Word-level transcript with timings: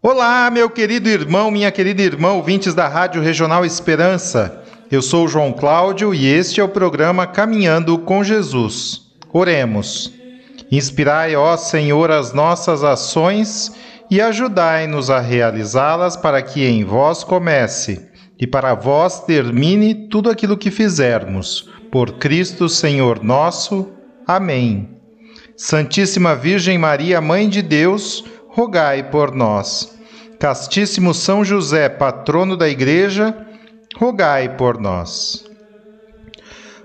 Olá, 0.00 0.48
meu 0.48 0.70
querido 0.70 1.08
irmão, 1.08 1.50
minha 1.50 1.72
querida 1.72 2.00
irmã, 2.00 2.30
ouvintes 2.30 2.72
da 2.72 2.86
Rádio 2.86 3.20
Regional 3.20 3.66
Esperança. 3.66 4.62
Eu 4.88 5.02
sou 5.02 5.26
João 5.26 5.52
Cláudio 5.52 6.14
e 6.14 6.24
este 6.24 6.60
é 6.60 6.64
o 6.64 6.68
programa 6.68 7.26
Caminhando 7.26 7.98
com 7.98 8.22
Jesus. 8.22 9.00
Oremos. 9.32 10.14
Inspirai, 10.70 11.34
ó 11.34 11.56
Senhor, 11.56 12.12
as 12.12 12.32
nossas 12.32 12.84
ações 12.84 13.74
e 14.08 14.20
ajudai-nos 14.20 15.10
a 15.10 15.18
realizá-las 15.18 16.16
para 16.16 16.40
que 16.42 16.64
em 16.64 16.84
vós 16.84 17.24
comece 17.24 18.08
e 18.38 18.46
para 18.46 18.74
vós 18.74 19.24
termine 19.24 20.06
tudo 20.08 20.30
aquilo 20.30 20.56
que 20.56 20.70
fizermos. 20.70 21.68
Por 21.90 22.12
Cristo 22.18 22.68
Senhor 22.68 23.20
nosso. 23.24 23.88
Amém. 24.24 24.96
Santíssima 25.56 26.36
Virgem 26.36 26.78
Maria, 26.78 27.20
Mãe 27.20 27.48
de 27.48 27.62
Deus, 27.62 28.24
rogai 28.58 29.04
por 29.04 29.32
nós. 29.32 29.96
Castíssimo 30.36 31.14
São 31.14 31.44
José, 31.44 31.88
patrono 31.88 32.56
da 32.56 32.68
Igreja, 32.68 33.32
rogai 33.96 34.56
por 34.56 34.80
nós. 34.80 35.44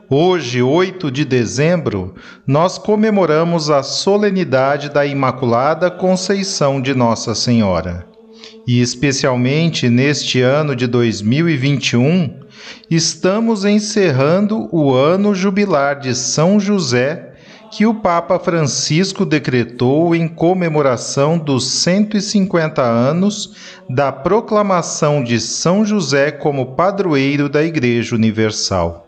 Hoje, 0.08 0.62
8 0.62 1.10
de 1.10 1.26
dezembro, 1.26 2.14
nós 2.46 2.78
comemoramos 2.78 3.72
a 3.72 3.82
solenidade 3.82 4.88
da 4.88 5.04
Imaculada 5.04 5.90
Conceição 5.90 6.80
de 6.80 6.94
Nossa 6.94 7.34
Senhora. 7.34 8.06
E 8.68 8.80
especialmente 8.80 9.90
neste 9.90 10.42
ano 10.42 10.76
de 10.76 10.86
2021, 10.86 12.40
estamos 12.88 13.66
encerrando 13.66 14.70
o 14.72 14.94
ano 14.94 15.34
jubilar 15.34 16.00
de 16.00 16.14
São 16.14 16.60
José 16.60 17.33
que 17.76 17.88
o 17.88 17.96
Papa 17.96 18.38
Francisco 18.38 19.26
decretou 19.26 20.16
em 20.16 20.28
comemoração 20.28 21.40
dos 21.40 21.68
150 21.72 22.84
anos 22.84 23.82
da 23.90 24.12
proclamação 24.12 25.24
de 25.24 25.40
São 25.40 25.84
José 25.84 26.32
como 26.32 26.76
padroeiro 26.76 27.50
da 27.50 27.64
Igreja 27.64 28.16
Universal. 28.16 29.08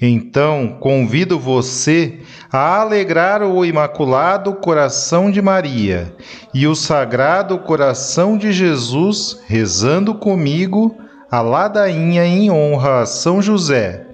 Então, 0.00 0.78
convido 0.80 1.38
você 1.38 2.20
a 2.50 2.80
alegrar 2.80 3.42
o 3.42 3.66
Imaculado 3.66 4.54
Coração 4.54 5.30
de 5.30 5.42
Maria 5.42 6.16
e 6.54 6.66
o 6.66 6.74
Sagrado 6.74 7.58
Coração 7.58 8.38
de 8.38 8.50
Jesus, 8.50 9.40
rezando 9.46 10.14
comigo 10.14 10.96
a 11.30 11.42
ladainha 11.42 12.24
em 12.24 12.50
honra 12.50 13.02
a 13.02 13.06
São 13.06 13.42
José 13.42 14.11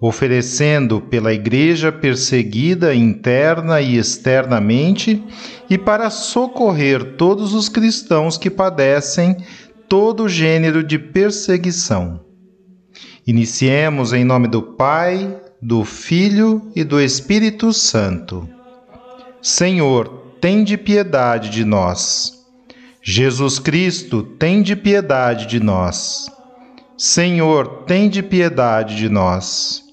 oferecendo 0.00 1.00
pela 1.00 1.32
Igreja 1.32 1.90
perseguida 1.90 2.94
interna 2.94 3.80
e 3.80 3.96
externamente 3.96 5.22
e 5.70 5.78
para 5.78 6.10
socorrer 6.10 7.16
todos 7.16 7.54
os 7.54 7.68
cristãos 7.68 8.36
que 8.36 8.50
padecem 8.50 9.36
todo 9.88 10.28
gênero 10.28 10.82
de 10.82 10.98
perseguição. 10.98 12.20
Iniciemos 13.26 14.12
em 14.12 14.24
nome 14.24 14.48
do 14.48 14.62
Pai, 14.62 15.40
do 15.62 15.84
Filho 15.84 16.70
e 16.76 16.84
do 16.84 17.00
Espírito 17.00 17.72
Santo. 17.72 18.46
Senhor, 19.40 20.36
tende 20.40 20.76
piedade 20.76 21.48
de 21.48 21.64
nós. 21.64 22.32
Jesus 23.02 23.58
Cristo, 23.58 24.22
tende 24.22 24.76
piedade 24.76 25.46
de 25.46 25.60
nós. 25.60 26.26
Senhor, 26.96 27.84
tende 27.86 28.22
piedade 28.22 28.96
de 28.96 29.08
nós. 29.08 29.83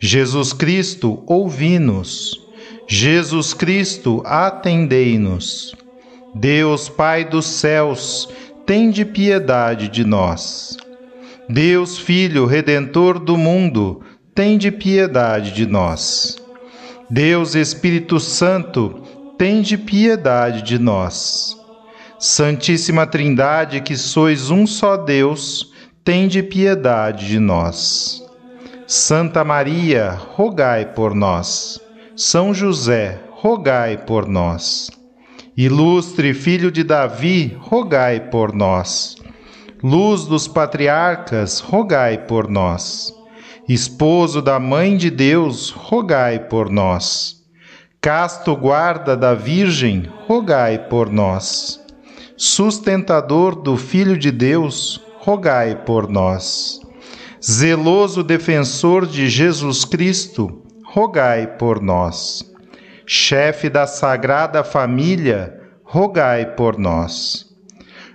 Jesus 0.00 0.52
Cristo, 0.52 1.24
ouvi-nos. 1.26 2.40
Jesus 2.86 3.52
Cristo, 3.52 4.22
atendei-nos. 4.24 5.74
Deus 6.34 6.88
Pai 6.88 7.24
dos 7.24 7.46
céus, 7.46 8.28
tende 8.64 9.04
piedade 9.04 9.88
de 9.88 10.04
nós. 10.04 10.76
Deus 11.48 11.98
Filho 11.98 12.46
Redentor 12.46 13.18
do 13.18 13.36
mundo, 13.36 14.02
tende 14.34 14.70
piedade 14.70 15.50
de 15.50 15.66
nós. 15.66 16.36
Deus 17.10 17.56
Espírito 17.56 18.20
Santo, 18.20 19.02
tende 19.36 19.76
piedade 19.76 20.62
de 20.62 20.78
nós. 20.78 21.56
Santíssima 22.20 23.04
Trindade, 23.04 23.80
que 23.80 23.96
sois 23.96 24.48
um 24.48 24.64
só 24.64 24.96
Deus, 24.96 25.72
tende 26.04 26.40
piedade 26.40 27.26
de 27.26 27.40
nós. 27.40 28.27
Santa 28.90 29.44
Maria, 29.44 30.18
rogai 30.34 30.86
por 30.94 31.14
nós. 31.14 31.78
São 32.16 32.54
José, 32.54 33.20
rogai 33.32 33.98
por 33.98 34.26
nós. 34.26 34.90
Ilustre 35.54 36.32
Filho 36.32 36.72
de 36.72 36.82
Davi, 36.82 37.54
rogai 37.60 38.18
por 38.30 38.54
nós. 38.54 39.14
Luz 39.82 40.24
dos 40.24 40.48
patriarcas, 40.48 41.60
rogai 41.60 42.16
por 42.16 42.48
nós. 42.48 43.12
Esposo 43.68 44.40
da 44.40 44.58
Mãe 44.58 44.96
de 44.96 45.10
Deus, 45.10 45.68
rogai 45.68 46.38
por 46.38 46.70
nós. 46.70 47.44
Casto 48.00 48.56
guarda 48.56 49.14
da 49.14 49.34
Virgem, 49.34 50.10
rogai 50.26 50.78
por 50.78 51.10
nós. 51.10 51.78
Sustentador 52.38 53.54
do 53.54 53.76
Filho 53.76 54.16
de 54.16 54.30
Deus, 54.30 54.98
rogai 55.20 55.76
por 55.76 56.08
nós 56.08 56.80
zeloso 57.42 58.22
defensor 58.22 59.06
de 59.06 59.28
Jesus 59.28 59.84
Cristo, 59.84 60.62
rogai 60.84 61.46
por 61.46 61.80
nós. 61.80 62.44
Chefe 63.06 63.70
da 63.70 63.86
Sagrada 63.86 64.62
Família, 64.64 65.58
rogai 65.84 66.54
por 66.54 66.78
nós. 66.78 67.46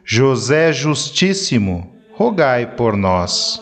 José 0.05 0.73
Justíssimo, 0.73 1.91
rogai 2.13 2.75
por 2.75 2.95
nós. 2.95 3.61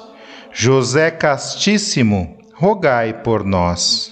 José 0.53 1.11
Castíssimo, 1.11 2.37
rogai 2.53 3.21
por 3.21 3.45
nós. 3.45 4.11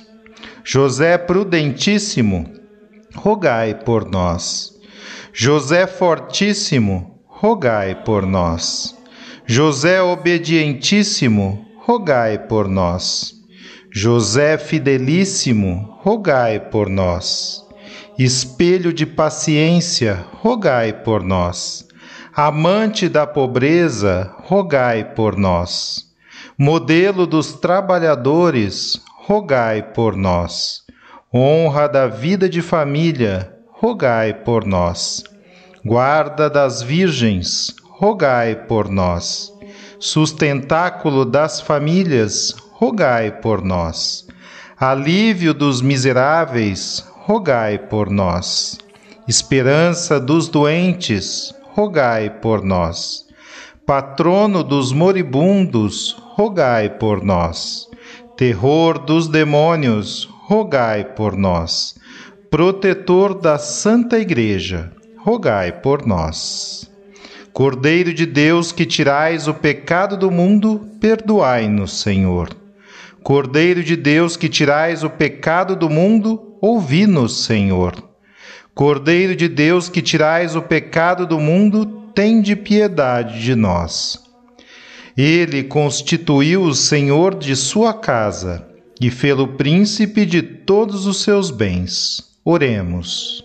José 0.64 1.18
Prudentíssimo, 1.18 2.46
rogai 3.16 3.74
por 3.74 4.10
nós. 4.10 4.80
José 5.34 5.88
Fortíssimo, 5.88 7.20
rogai 7.28 8.04
por 8.04 8.26
nós. 8.26 8.99
José 9.52 10.00
obedientíssimo, 10.00 11.66
rogai 11.84 12.38
por 12.38 12.68
nós. 12.68 13.34
José 13.92 14.60
fidelíssimo, 14.60 15.98
rogai 16.04 16.60
por 16.60 16.88
nós. 16.88 17.66
Espelho 18.16 18.94
de 18.94 19.08
paciência, 19.08 20.24
rogai 20.34 20.94
por 20.94 21.24
nós. 21.24 21.84
Amante 22.32 23.10
da 23.10 23.26
pobreza, 23.26 24.32
rogai 24.44 25.16
por 25.16 25.36
nós. 25.36 26.06
Modelo 26.56 27.26
dos 27.26 27.54
trabalhadores, 27.54 29.02
rogai 29.26 29.82
por 29.82 30.16
nós. 30.16 30.84
Honra 31.34 31.88
da 31.88 32.06
vida 32.06 32.48
de 32.48 32.62
família, 32.62 33.52
rogai 33.72 34.32
por 34.32 34.64
nós. 34.64 35.24
Guarda 35.84 36.52
das 36.52 36.84
virgens, 36.84 37.74
rogai 38.00 38.56
por 38.56 38.90
nós. 38.90 39.54
Sustentáculo 40.00 41.26
das 41.26 41.60
famílias, 41.60 42.56
rogai 42.72 43.30
por 43.30 43.62
nós. 43.62 44.26
Alívio 44.80 45.54
dos 45.54 45.82
miseráveis, 45.82 47.06
rogai 47.26 47.78
por 47.78 48.10
nós. 48.10 48.78
Esperança 49.28 50.18
dos 50.18 50.48
doentes, 50.48 51.54
rogai 51.76 52.30
por 52.30 52.64
nós. 52.64 53.26
Patrono 53.86 54.64
dos 54.64 54.94
moribundos, 54.94 56.16
rogai 56.38 56.90
por 56.90 57.22
nós. 57.22 57.90
Terror 58.38 58.98
dos 58.98 59.28
demônios, 59.28 60.24
rogai 60.48 61.04
por 61.04 61.36
nós. 61.36 62.00
Protetor 62.50 63.34
da 63.38 63.58
Santa 63.58 64.18
Igreja, 64.18 64.90
rogai 65.18 65.74
por 65.74 66.08
nós. 66.08 66.90
Cordeiro 67.60 68.14
de 68.14 68.26
Deus 68.26 68.72
que 68.72 68.86
tirais 68.86 69.46
o 69.46 69.54
pecado 69.54 70.16
do 70.16 70.32
mundo, 70.32 70.92
perdoai-nos, 71.02 72.00
Senhor. 72.00 72.56
Cordeiro 73.22 73.84
de 73.84 73.98
Deus 73.98 74.38
que 74.38 74.48
tirais 74.48 75.04
o 75.04 75.10
pecado 75.10 75.76
do 75.76 75.90
mundo, 75.90 76.56
ouvi-nos, 76.62 77.44
Senhor. 77.44 78.02
Cordeiro 78.74 79.36
de 79.36 79.50
Deus 79.50 79.90
que 79.90 80.02
tirais 80.02 80.56
o 80.56 80.62
pecado 80.62 81.28
do 81.28 81.38
mundo, 81.38 81.86
tende 82.16 82.56
piedade 82.56 83.42
de 83.42 83.56
nós. 83.56 84.18
Ele 85.18 85.62
constituiu 85.62 86.62
o 86.62 86.74
senhor 86.74 87.36
de 87.36 87.58
sua 87.58 87.94
casa 87.94 88.66
e 89.02 89.12
fê-lo 89.12 89.58
príncipe 89.58 90.26
de 90.26 90.42
todos 90.42 91.06
os 91.06 91.24
seus 91.24 91.52
bens. 91.52 92.24
Oremos. 92.46 93.44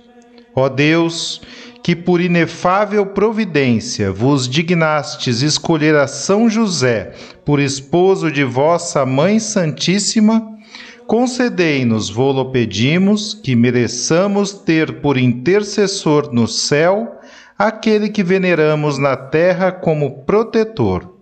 Ó 0.55 0.69
Deus, 0.69 1.41
que 1.85 1.95
por 1.95 2.19
inefável 2.19 3.05
providência 3.05 4.11
vos 4.11 4.49
dignastes 4.49 5.43
escolher 5.43 5.95
a 5.95 6.07
São 6.07 6.49
José 6.49 7.13
por 7.45 7.61
esposo 7.61 8.33
de 8.33 8.43
vossa 8.43 9.05
Mãe 9.05 9.39
Santíssima, 9.39 10.43
concedei-nos, 11.07 12.09
vô-lo 12.09 12.51
pedimos, 12.51 13.35
que 13.35 13.55
mereçamos 13.55 14.55
ter 14.55 15.03
por 15.03 15.19
intercessor 15.19 16.33
no 16.33 16.49
céu 16.49 17.21
aquele 17.59 18.09
que 18.09 18.23
veneramos 18.23 18.97
na 18.97 19.15
terra 19.15 19.71
como 19.71 20.25
protetor. 20.25 21.19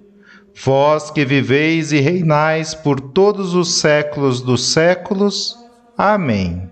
Vós 0.64 1.10
que 1.10 1.24
viveis 1.24 1.90
e 1.90 1.98
reinais 1.98 2.72
por 2.72 3.00
todos 3.00 3.52
os 3.56 3.80
séculos 3.80 4.40
dos 4.40 4.72
séculos. 4.72 5.56
Amém. 5.98 6.71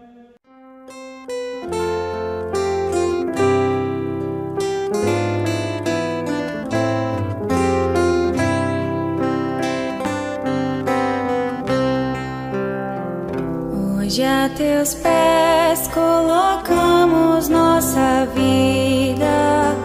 Teus 14.57 14.95
pés 14.95 15.89
colocamos 15.89 17.49
nossa 17.49 18.27
vida. 18.35 19.77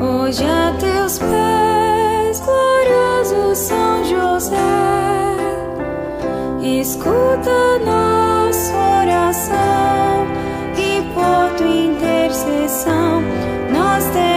Hoje 0.00 0.44
a 0.44 0.72
teus 0.78 1.18
pés, 1.18 2.40
glorioso 2.40 3.54
São 3.54 4.04
José, 4.04 4.56
escuta 6.62 7.78
nossa 7.84 8.74
oração 9.02 10.26
e 10.76 11.02
por 11.14 11.56
tua 11.56 11.68
intercessão 11.68 13.22
nós 13.72 14.04
teremos 14.06 14.29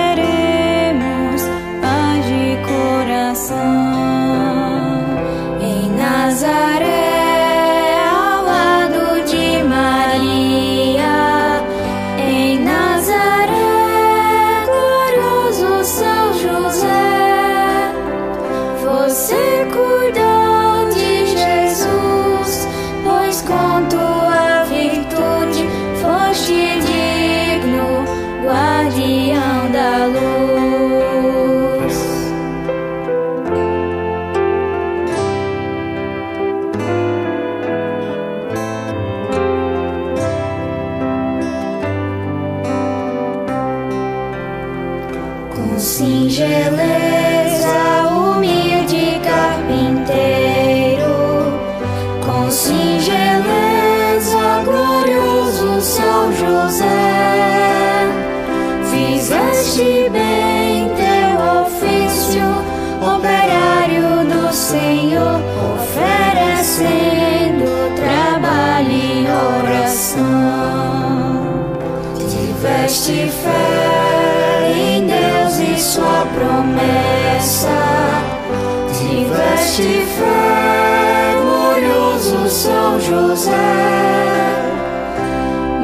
promessa. 77.44 77.70
Tiveste 78.94 80.06
fé, 80.18 81.36
glorioso 81.42 82.50
São 82.50 83.00
José, 83.00 83.52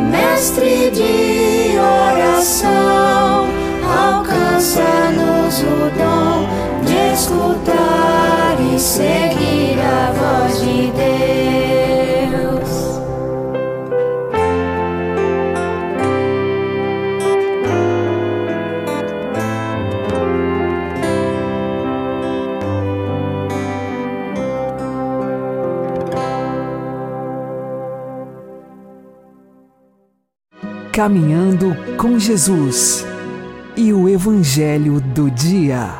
mestre 0.10 0.90
de 0.92 1.78
oração. 1.78 3.48
Alcança-nos 3.84 5.62
o 5.62 5.92
dom 5.98 6.48
de 6.86 7.14
escutar 7.14 8.58
e 8.74 8.80
seguir 8.80 9.39
Caminhando 31.00 31.74
com 31.96 32.20
Jesus 32.20 33.06
e 33.78 33.94
o 33.94 34.10
Evangelho 34.10 35.00
do 35.00 35.32
Dia. 35.32 35.94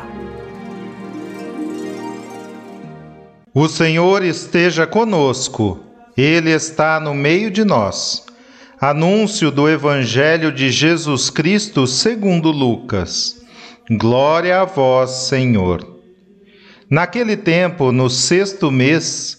O 3.54 3.66
Senhor 3.66 4.22
esteja 4.22 4.86
conosco, 4.86 5.80
Ele 6.14 6.50
está 6.50 7.00
no 7.00 7.14
meio 7.14 7.50
de 7.50 7.64
nós. 7.64 8.26
Anúncio 8.78 9.50
do 9.50 9.70
Evangelho 9.70 10.52
de 10.52 10.70
Jesus 10.70 11.30
Cristo 11.30 11.86
segundo 11.86 12.50
Lucas. 12.50 13.40
Glória 13.98 14.60
a 14.60 14.66
vós, 14.66 15.28
Senhor. 15.28 15.82
Naquele 16.90 17.38
tempo, 17.38 17.90
no 17.90 18.10
sexto 18.10 18.70
mês, 18.70 19.38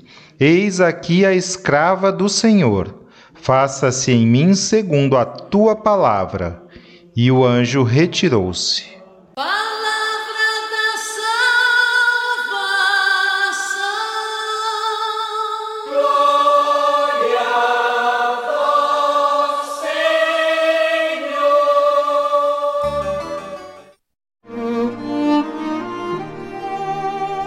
Eis 0.43 0.81
aqui 0.81 1.23
a 1.23 1.35
escrava 1.35 2.11
do 2.11 2.27
Senhor. 2.27 3.05
Faça-se 3.35 4.11
em 4.11 4.25
mim 4.25 4.55
segundo 4.55 5.15
a 5.15 5.23
tua 5.23 5.75
palavra. 5.75 6.63
E 7.15 7.31
o 7.31 7.45
anjo 7.45 7.83
retirou-se. 7.83 8.83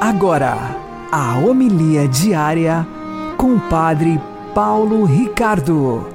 Agora, 0.01 0.74
a 1.17 1.39
homilia 1.39 2.09
diária 2.09 2.85
com 3.37 3.55
o 3.55 3.61
Padre 3.71 4.19
Paulo 4.53 5.05
Ricardo. 5.05 6.09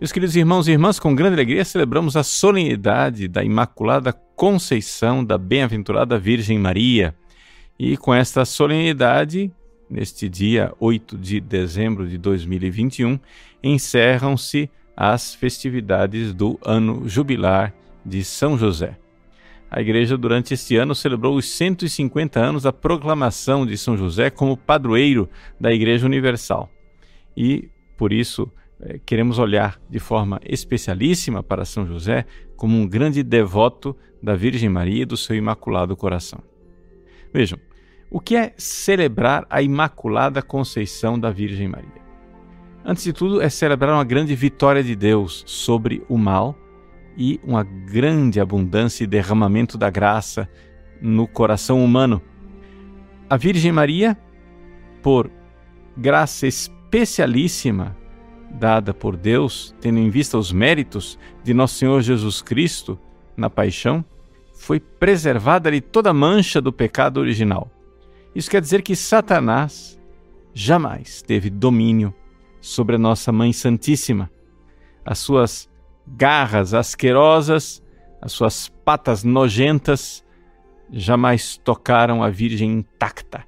Meus 0.00 0.10
queridos 0.10 0.34
irmãos 0.34 0.66
e 0.66 0.72
irmãs, 0.72 0.98
com 0.98 1.14
grande 1.14 1.34
alegria 1.34 1.64
celebramos 1.64 2.16
a 2.16 2.24
solenidade 2.24 3.28
da 3.28 3.44
Imaculada 3.44 4.12
Conceição 4.12 5.24
da 5.24 5.38
Bem-aventurada 5.38 6.18
Virgem 6.18 6.58
Maria. 6.58 7.14
E 7.78 7.96
com 7.96 8.12
esta 8.12 8.44
solenidade, 8.44 9.52
neste 9.88 10.28
dia 10.28 10.72
8 10.80 11.16
de 11.16 11.40
dezembro 11.40 12.08
de 12.08 12.18
2021, 12.18 13.20
encerram-se 13.62 14.68
as 14.96 15.32
festividades 15.32 16.34
do 16.34 16.58
ano 16.60 17.08
jubilar 17.08 17.72
de 18.04 18.24
São 18.24 18.58
José. 18.58 18.96
A 19.74 19.80
igreja, 19.80 20.18
durante 20.18 20.52
este 20.52 20.76
ano, 20.76 20.94
celebrou 20.94 21.34
os 21.34 21.48
150 21.48 22.38
anos 22.38 22.64
da 22.64 22.74
proclamação 22.74 23.64
de 23.64 23.78
São 23.78 23.96
José 23.96 24.28
como 24.28 24.54
padroeiro 24.54 25.26
da 25.58 25.72
Igreja 25.72 26.04
Universal. 26.04 26.68
E, 27.34 27.70
por 27.96 28.12
isso, 28.12 28.52
eh, 28.82 29.00
queremos 29.06 29.38
olhar 29.38 29.80
de 29.88 29.98
forma 29.98 30.38
especialíssima 30.44 31.42
para 31.42 31.64
São 31.64 31.86
José 31.86 32.26
como 32.54 32.76
um 32.76 32.86
grande 32.86 33.22
devoto 33.22 33.96
da 34.22 34.36
Virgem 34.36 34.68
Maria 34.68 35.04
e 35.04 35.06
do 35.06 35.16
seu 35.16 35.34
Imaculado 35.34 35.96
Coração. 35.96 36.42
Vejam, 37.32 37.58
o 38.10 38.20
que 38.20 38.36
é 38.36 38.52
celebrar 38.58 39.46
a 39.48 39.62
Imaculada 39.62 40.42
Conceição 40.42 41.18
da 41.18 41.30
Virgem 41.30 41.68
Maria? 41.68 42.02
Antes 42.84 43.04
de 43.04 43.12
tudo, 43.14 43.40
é 43.40 43.48
celebrar 43.48 43.94
uma 43.94 44.04
grande 44.04 44.34
vitória 44.34 44.84
de 44.84 44.94
Deus 44.94 45.42
sobre 45.46 46.04
o 46.10 46.18
mal 46.18 46.58
e 47.16 47.40
uma 47.44 47.62
grande 47.62 48.40
abundância 48.40 49.04
e 49.04 49.06
derramamento 49.06 49.76
da 49.76 49.90
graça 49.90 50.48
no 51.00 51.26
coração 51.26 51.84
humano. 51.84 52.22
A 53.28 53.36
Virgem 53.36 53.72
Maria, 53.72 54.16
por 55.02 55.30
graça 55.96 56.46
especialíssima 56.46 57.96
dada 58.50 58.92
por 58.92 59.16
Deus, 59.16 59.74
tendo 59.80 59.98
em 59.98 60.10
vista 60.10 60.36
os 60.36 60.52
méritos 60.52 61.18
de 61.42 61.54
nosso 61.54 61.76
Senhor 61.76 62.02
Jesus 62.02 62.42
Cristo 62.42 62.98
na 63.36 63.48
paixão, 63.48 64.04
foi 64.54 64.78
preservada 64.78 65.70
de 65.70 65.80
toda 65.80 66.12
mancha 66.12 66.60
do 66.60 66.72
pecado 66.72 67.18
original. 67.18 67.70
Isso 68.34 68.50
quer 68.50 68.60
dizer 68.60 68.82
que 68.82 68.94
Satanás 68.94 69.98
jamais 70.54 71.22
teve 71.22 71.50
domínio 71.50 72.14
sobre 72.60 72.96
a 72.96 72.98
nossa 72.98 73.32
Mãe 73.32 73.52
Santíssima. 73.52 74.30
As 75.04 75.18
suas 75.18 75.68
garras 76.06 76.74
asquerosas, 76.74 77.82
as 78.20 78.32
suas 78.32 78.68
patas 78.68 79.24
nojentas, 79.24 80.24
jamais 80.90 81.56
tocaram 81.56 82.22
a 82.22 82.28
Virgem 82.28 82.70
intacta, 82.70 83.44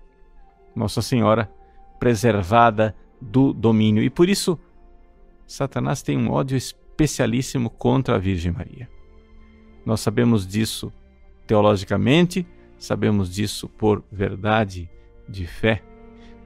Nossa 0.74 1.02
Senhora 1.02 1.50
preservada 1.98 2.94
do 3.20 3.52
domínio. 3.52 4.02
E 4.02 4.10
por 4.10 4.28
isso, 4.28 4.58
Satanás 5.46 6.02
tem 6.02 6.18
um 6.18 6.30
ódio 6.30 6.56
especialíssimo 6.56 7.70
contra 7.70 8.16
a 8.16 8.18
Virgem 8.18 8.52
Maria. 8.52 8.88
Nós 9.84 10.00
sabemos 10.00 10.46
disso 10.46 10.92
teologicamente, 11.46 12.46
sabemos 12.78 13.32
disso 13.32 13.68
por 13.68 14.02
verdade 14.10 14.90
de 15.28 15.46
fé, 15.46 15.82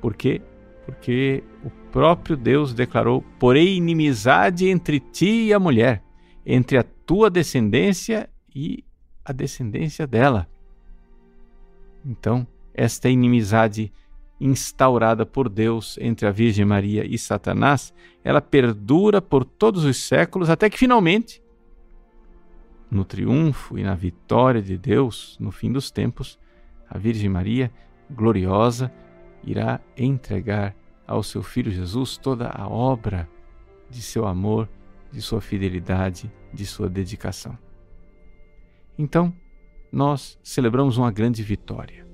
porque 0.00 0.43
porque 0.88 1.45
o 1.62 1.68
próprio 1.92 2.35
Deus 2.35 2.73
declarou: 2.73 3.23
Porém, 3.38 3.76
inimizade 3.76 4.71
entre 4.71 4.99
ti 4.99 5.49
e 5.49 5.52
a 5.52 5.59
mulher, 5.61 6.02
entre 6.47 6.78
a 6.78 6.83
tua 6.83 7.28
descendência 7.28 8.26
e 8.57 8.83
a 9.23 9.30
descendência 9.30 10.07
dela. 10.07 10.49
Então, 12.02 12.47
esta 12.73 13.11
inimizade 13.11 13.92
instaurada 14.40 15.26
por 15.26 15.50
Deus 15.50 15.99
entre 16.00 16.26
a 16.26 16.30
Virgem 16.30 16.64
Maria 16.64 17.04
e 17.04 17.18
Satanás, 17.18 17.92
ela 18.25 18.40
perdura 18.40 19.21
por 19.21 19.45
todos 19.45 19.85
os 19.85 19.99
séculos 19.99 20.49
até 20.49 20.71
que 20.71 20.78
finalmente, 20.78 21.42
no 22.90 23.04
triunfo 23.04 23.78
e 23.78 23.83
na 23.83 23.95
vitória 23.95 24.62
de 24.62 24.78
Deus 24.78 25.37
no 25.38 25.50
fim 25.50 25.71
dos 25.71 25.90
tempos, 25.90 26.38
a 26.88 26.97
Virgem 26.97 27.28
Maria, 27.28 27.71
gloriosa, 28.11 28.90
irá 29.50 29.81
entregar 29.97 30.76
ao 31.07 31.23
seu 31.23 31.43
Filho 31.43 31.71
Jesus 31.71 32.19
toda 32.19 32.49
a 32.49 32.69
obra 32.69 33.28
de 33.88 34.02
seu 34.02 34.26
amor, 34.26 34.69
de 35.11 35.23
sua 35.23 35.40
fidelidade, 35.40 36.31
de 36.52 36.67
sua 36.67 36.88
dedicação. 36.88 37.57
Então, 38.99 39.35
nós 39.90 40.38
celebramos 40.43 40.99
uma 40.99 41.11
grande 41.11 41.43
vitória. 41.43 42.07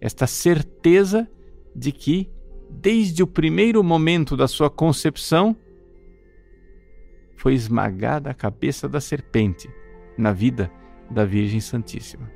Esta 0.00 0.26
certeza 0.26 1.26
de 1.74 1.92
que, 1.92 2.30
desde 2.68 3.22
o 3.22 3.26
primeiro 3.26 3.82
momento 3.82 4.36
da 4.36 4.46
sua 4.46 4.68
concepção, 4.68 5.56
foi 7.36 7.54
esmagada 7.54 8.30
a 8.30 8.34
cabeça 8.34 8.86
da 8.86 9.00
serpente 9.00 9.70
na 10.18 10.30
vida 10.30 10.70
da 11.10 11.24
Virgem 11.24 11.60
Santíssima. 11.60 12.30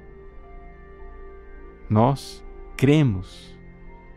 Nós 1.91 2.43
cremos 2.75 3.55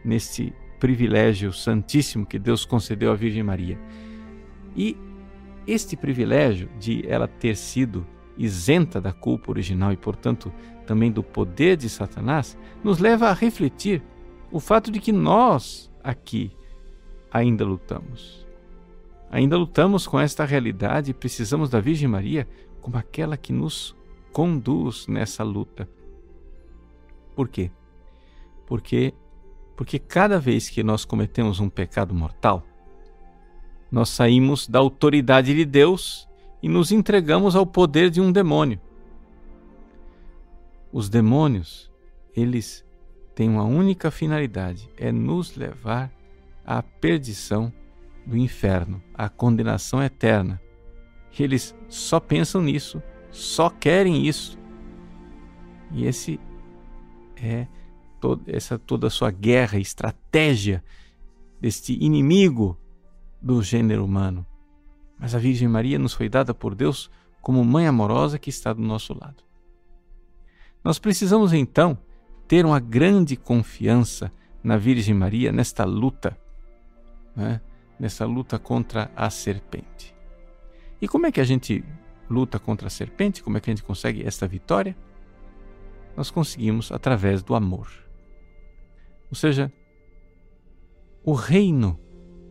neste 0.08 0.54
privilégio 0.80 1.52
santíssimo 1.52 2.26
que 2.26 2.40
Deus 2.40 2.64
concedeu 2.64 3.12
à 3.12 3.16
Virgem 3.16 3.44
Maria. 3.44 3.78
E 4.76 4.96
este 5.68 5.98
privilégio 5.98 6.70
de 6.80 7.06
ela 7.08 7.28
ter 7.28 7.58
sido 7.58 8.08
isenta 8.38 9.02
da 9.02 9.12
culpa 9.12 9.52
original 9.52 9.92
e, 9.92 9.98
portanto, 9.98 10.54
também 10.86 11.12
do 11.12 11.22
poder 11.22 11.76
de 11.76 11.90
Satanás, 11.90 12.58
nos 12.82 13.00
leva 13.00 13.28
a 13.28 13.34
refletir 13.34 14.02
o 14.50 14.60
fato 14.60 14.90
de 14.90 15.00
que 15.00 15.12
nós 15.12 15.92
aqui 16.02 16.52
ainda 17.30 17.66
lutamos. 17.66 18.48
Ainda 19.30 19.58
lutamos 19.58 20.08
com 20.08 20.18
esta 20.18 20.46
realidade 20.46 21.12
e 21.12 21.14
precisamos 21.14 21.70
da 21.70 21.82
Virgem 21.82 22.08
Maria 22.08 22.48
como 22.80 22.96
aquela 22.96 23.36
que 23.36 23.52
nos 23.52 23.94
conduz 24.32 25.06
nessa 25.08 25.44
luta. 25.44 25.90
Por 27.36 27.50
quê? 27.50 27.70
Porque 28.66 29.14
porque 29.78 30.00
cada 30.00 30.40
vez 30.40 30.70
que 30.70 30.82
nós 30.82 31.06
cometemos 31.06 31.60
um 31.60 31.70
pecado 31.70 32.14
mortal, 32.14 32.66
nós 33.92 34.10
saímos 34.10 34.68
da 34.68 34.80
autoridade 34.80 35.56
de 35.56 35.64
Deus 35.64 36.28
e 36.64 36.68
nos 36.68 36.92
entregamos 36.92 37.56
ao 37.56 37.66
poder 37.66 38.10
de 38.10 38.20
um 38.20 38.32
demônio. 38.32 38.82
Os 40.92 41.10
demônios, 41.10 41.92
eles 42.36 42.84
têm 43.36 43.48
uma 43.50 43.66
única 43.66 44.10
finalidade: 44.10 44.90
é 44.98 45.12
nos 45.12 45.56
levar 45.56 46.12
à 46.66 46.82
perdição 46.82 47.72
do 48.26 48.36
inferno, 48.36 49.02
à 49.14 49.30
condenação 49.30 50.02
eterna. 50.02 50.60
Eles 51.40 51.76
só 51.88 52.20
pensam 52.20 52.64
nisso, 52.64 53.02
só 53.30 53.70
querem 53.70 54.26
isso. 54.26 54.58
E 55.92 56.04
esse 56.04 56.40
é 57.36 57.68
toda 58.20 58.44
essa 58.48 58.78
toda 58.78 59.08
a 59.08 59.10
sua 59.10 59.32
guerra, 59.32 59.78
estratégia 59.80 60.84
deste 61.60 61.94
inimigo 61.94 62.78
do 63.42 63.62
gênero 63.62 64.06
humano. 64.06 64.46
Mas 65.20 65.34
a 65.34 65.40
Virgem 65.40 65.68
Maria 65.68 65.98
nos 65.98 66.14
foi 66.14 66.30
dada 66.30 66.54
por 66.54 66.76
Deus 66.76 67.10
como 67.42 67.64
mãe 67.64 67.88
amorosa 67.88 68.38
que 68.38 68.50
está 68.50 68.74
do 68.74 68.82
nosso 68.82 69.14
lado. 69.14 69.44
Nós 70.84 71.00
precisamos 71.00 71.54
então 71.54 71.98
ter 72.48 72.66
uma 72.66 72.80
grande 72.80 73.36
confiança 73.36 74.32
na 74.64 74.78
Virgem 74.78 75.14
Maria 75.14 75.52
nesta 75.52 75.84
luta, 75.84 76.38
né? 77.36 77.62
nessa 78.00 78.26
luta 78.26 78.60
contra 78.60 79.12
a 79.16 79.30
serpente. 79.30 80.16
E 81.02 81.08
como 81.08 81.26
é 81.26 81.32
que 81.32 81.42
a 81.42 81.44
gente 81.44 81.84
luta 82.30 82.60
contra 82.60 82.88
a 82.88 82.90
serpente? 82.90 83.44
Como 83.44 83.58
é 83.58 83.62
que 83.62 83.70
a 83.70 83.74
gente 83.74 83.84
consegue 83.84 84.26
esta 84.26 84.48
vitória? 84.48 84.96
Nós 86.16 86.32
conseguimos 86.32 86.92
através 86.92 87.44
do 87.44 87.56
amor. 87.56 87.88
Ou 89.30 89.36
seja, 89.36 89.72
o 91.24 91.34
reino 91.34 92.00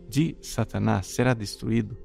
de 0.08 0.36
Satanás 0.40 1.06
será 1.06 1.34
destruído 1.34 1.96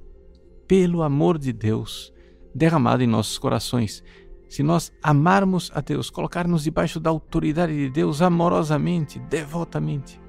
pelo 0.66 1.02
amor 1.02 1.38
de 1.38 1.52
Deus 1.52 2.12
derramado 2.54 3.02
em 3.02 3.06
nossos 3.06 3.38
corações. 3.38 4.02
Se 4.48 4.62
nós 4.62 4.92
amarmos 5.02 5.70
a 5.74 5.80
Deus, 5.80 6.10
colocar-nos 6.10 6.64
debaixo 6.64 7.00
da 7.00 7.10
autoridade 7.10 7.74
de 7.74 7.90
Deus 7.90 8.20
amorosamente, 8.20 9.18
devotamente. 9.18 10.20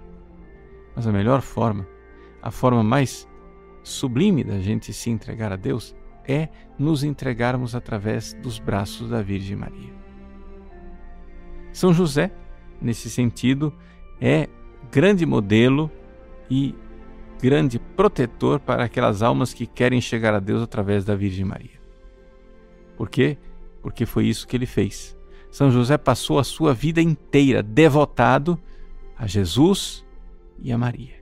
Mas 0.96 1.08
a 1.08 1.12
melhor 1.12 1.42
forma, 1.42 1.88
a 2.42 2.52
forma 2.52 2.84
mais 2.84 3.28
sublime 3.84 4.44
da 4.44 4.60
gente 4.60 4.94
se 4.94 5.10
entregar 5.10 5.52
a 5.52 5.58
Deus 5.58 5.96
é 6.26 6.48
nos 6.80 7.04
entregarmos 7.04 7.76
através 7.76 8.34
dos 8.36 8.60
braços 8.60 9.10
da 9.10 9.22
Virgem 9.22 9.58
Maria. 9.58 9.94
São 11.74 11.94
José, 11.94 12.32
nesse 12.82 13.10
sentido, 13.10 13.74
é 14.20 14.48
grande 14.92 15.26
modelo 15.26 15.92
e 16.50 16.76
grande 17.42 17.78
protetor 17.78 18.60
para 18.60 18.86
aquelas 18.86 19.22
almas 19.22 19.54
que 19.54 19.66
querem 19.66 20.00
chegar 20.00 20.34
a 20.34 20.40
Deus 20.40 20.62
através 20.62 21.04
da 21.04 21.16
Virgem 21.16 21.44
Maria. 21.44 21.82
Por 22.96 23.10
quê? 23.10 23.38
Porque 23.82 24.06
foi 24.06 24.26
isso 24.28 24.48
que 24.48 24.56
ele 24.56 24.66
fez. 24.66 25.18
São 25.52 25.70
José 25.70 25.98
passou 25.98 26.40
a 26.40 26.44
sua 26.44 26.74
vida 26.74 27.02
inteira 27.02 27.62
devotado 27.62 28.58
a 29.18 29.28
Jesus 29.28 30.06
e 30.58 30.72
a 30.72 30.78
Maria. 30.78 31.22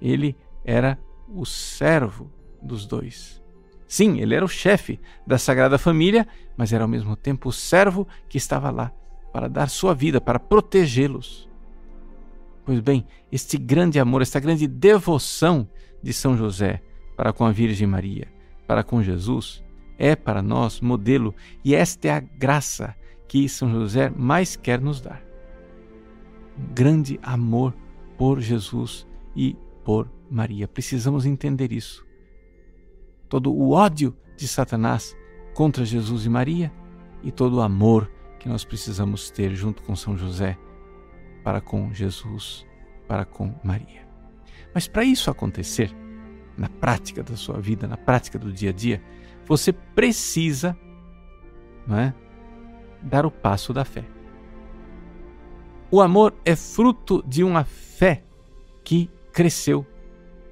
Ele 0.00 0.36
era 0.64 0.98
o 1.28 1.44
servo 1.44 2.30
dos 2.62 2.86
dois. 2.86 3.42
Sim, 3.88 4.20
ele 4.20 4.36
era 4.36 4.44
o 4.44 4.48
chefe 4.48 5.00
da 5.26 5.38
Sagrada 5.38 5.76
Família, 5.76 6.26
mas 6.56 6.72
era 6.72 6.84
ao 6.84 6.88
mesmo 6.88 7.16
tempo 7.16 7.48
o 7.48 7.52
servo 7.52 8.06
que 8.28 8.38
estava 8.38 8.70
lá 8.70 8.92
para 9.32 9.48
dar 9.48 9.68
sua 9.68 9.92
vida, 9.92 10.20
para 10.20 10.38
protegê-los. 10.38 11.49
Pois 12.70 12.78
bem, 12.78 13.04
este 13.32 13.58
grande 13.58 13.98
amor, 13.98 14.22
esta 14.22 14.38
grande 14.38 14.68
devoção 14.68 15.68
de 16.00 16.12
São 16.12 16.36
José 16.36 16.80
para 17.16 17.32
com 17.32 17.44
a 17.44 17.50
Virgem 17.50 17.84
Maria, 17.84 18.28
para 18.64 18.84
com 18.84 19.02
Jesus, 19.02 19.60
é 19.98 20.14
para 20.14 20.40
nós 20.40 20.80
modelo 20.80 21.34
e 21.64 21.74
esta 21.74 22.06
é 22.06 22.10
a 22.12 22.20
graça 22.20 22.94
que 23.26 23.48
São 23.48 23.72
José 23.72 24.08
mais 24.08 24.54
quer 24.54 24.80
nos 24.80 25.00
dar. 25.00 25.20
Um 26.56 26.72
grande 26.72 27.18
amor 27.24 27.74
por 28.16 28.38
Jesus 28.38 29.04
e 29.34 29.56
por 29.84 30.08
Maria. 30.30 30.68
Precisamos 30.68 31.26
entender 31.26 31.72
isso. 31.72 32.06
Todo 33.28 33.52
o 33.52 33.72
ódio 33.72 34.16
de 34.36 34.46
Satanás 34.46 35.16
contra 35.54 35.84
Jesus 35.84 36.24
e 36.24 36.28
Maria 36.28 36.72
e 37.24 37.32
todo 37.32 37.56
o 37.56 37.62
amor 37.62 38.08
que 38.38 38.48
nós 38.48 38.64
precisamos 38.64 39.28
ter 39.28 39.56
junto 39.56 39.82
com 39.82 39.96
São 39.96 40.16
José 40.16 40.56
para 41.42 41.60
com 41.60 41.92
Jesus, 41.92 42.66
para 43.06 43.24
com 43.24 43.54
Maria. 43.62 44.08
Mas 44.74 44.86
para 44.86 45.04
isso 45.04 45.30
acontecer, 45.30 45.94
na 46.56 46.68
prática 46.68 47.22
da 47.22 47.36
sua 47.36 47.60
vida, 47.60 47.88
na 47.88 47.96
prática 47.96 48.38
do 48.38 48.52
dia 48.52 48.70
a 48.70 48.72
dia, 48.72 49.02
você 49.46 49.72
precisa 49.72 50.76
não 51.86 51.98
é, 51.98 52.14
dar 53.02 53.26
o 53.26 53.30
passo 53.30 53.72
da 53.72 53.84
fé. 53.84 54.04
O 55.90 56.00
amor 56.00 56.34
é 56.44 56.54
fruto 56.54 57.22
de 57.26 57.42
uma 57.42 57.64
fé 57.64 58.22
que 58.84 59.10
cresceu 59.32 59.84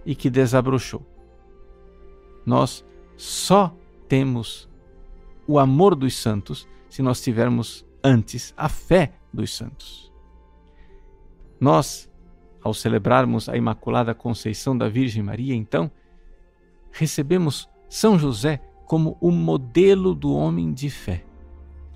e 0.04 0.14
que 0.14 0.28
desabrochou. 0.28 1.06
Nós 2.44 2.84
só 3.16 3.74
temos 4.08 4.68
o 5.46 5.58
amor 5.58 5.94
dos 5.94 6.16
santos 6.16 6.66
se 6.88 7.02
nós 7.02 7.20
tivermos 7.20 7.86
antes 8.02 8.52
a 8.56 8.68
fé 8.68 9.12
dos 9.32 9.54
santos. 9.54 10.07
Nós, 11.60 12.10
ao 12.62 12.72
celebrarmos 12.72 13.48
a 13.48 13.56
Imaculada 13.56 14.14
Conceição 14.14 14.76
da 14.76 14.88
Virgem 14.88 15.22
Maria, 15.22 15.54
então, 15.54 15.90
recebemos 16.92 17.68
São 17.88 18.18
José 18.18 18.60
como 18.86 19.16
o 19.20 19.30
modelo 19.30 20.14
do 20.14 20.32
homem 20.32 20.72
de 20.72 20.88
fé, 20.88 21.24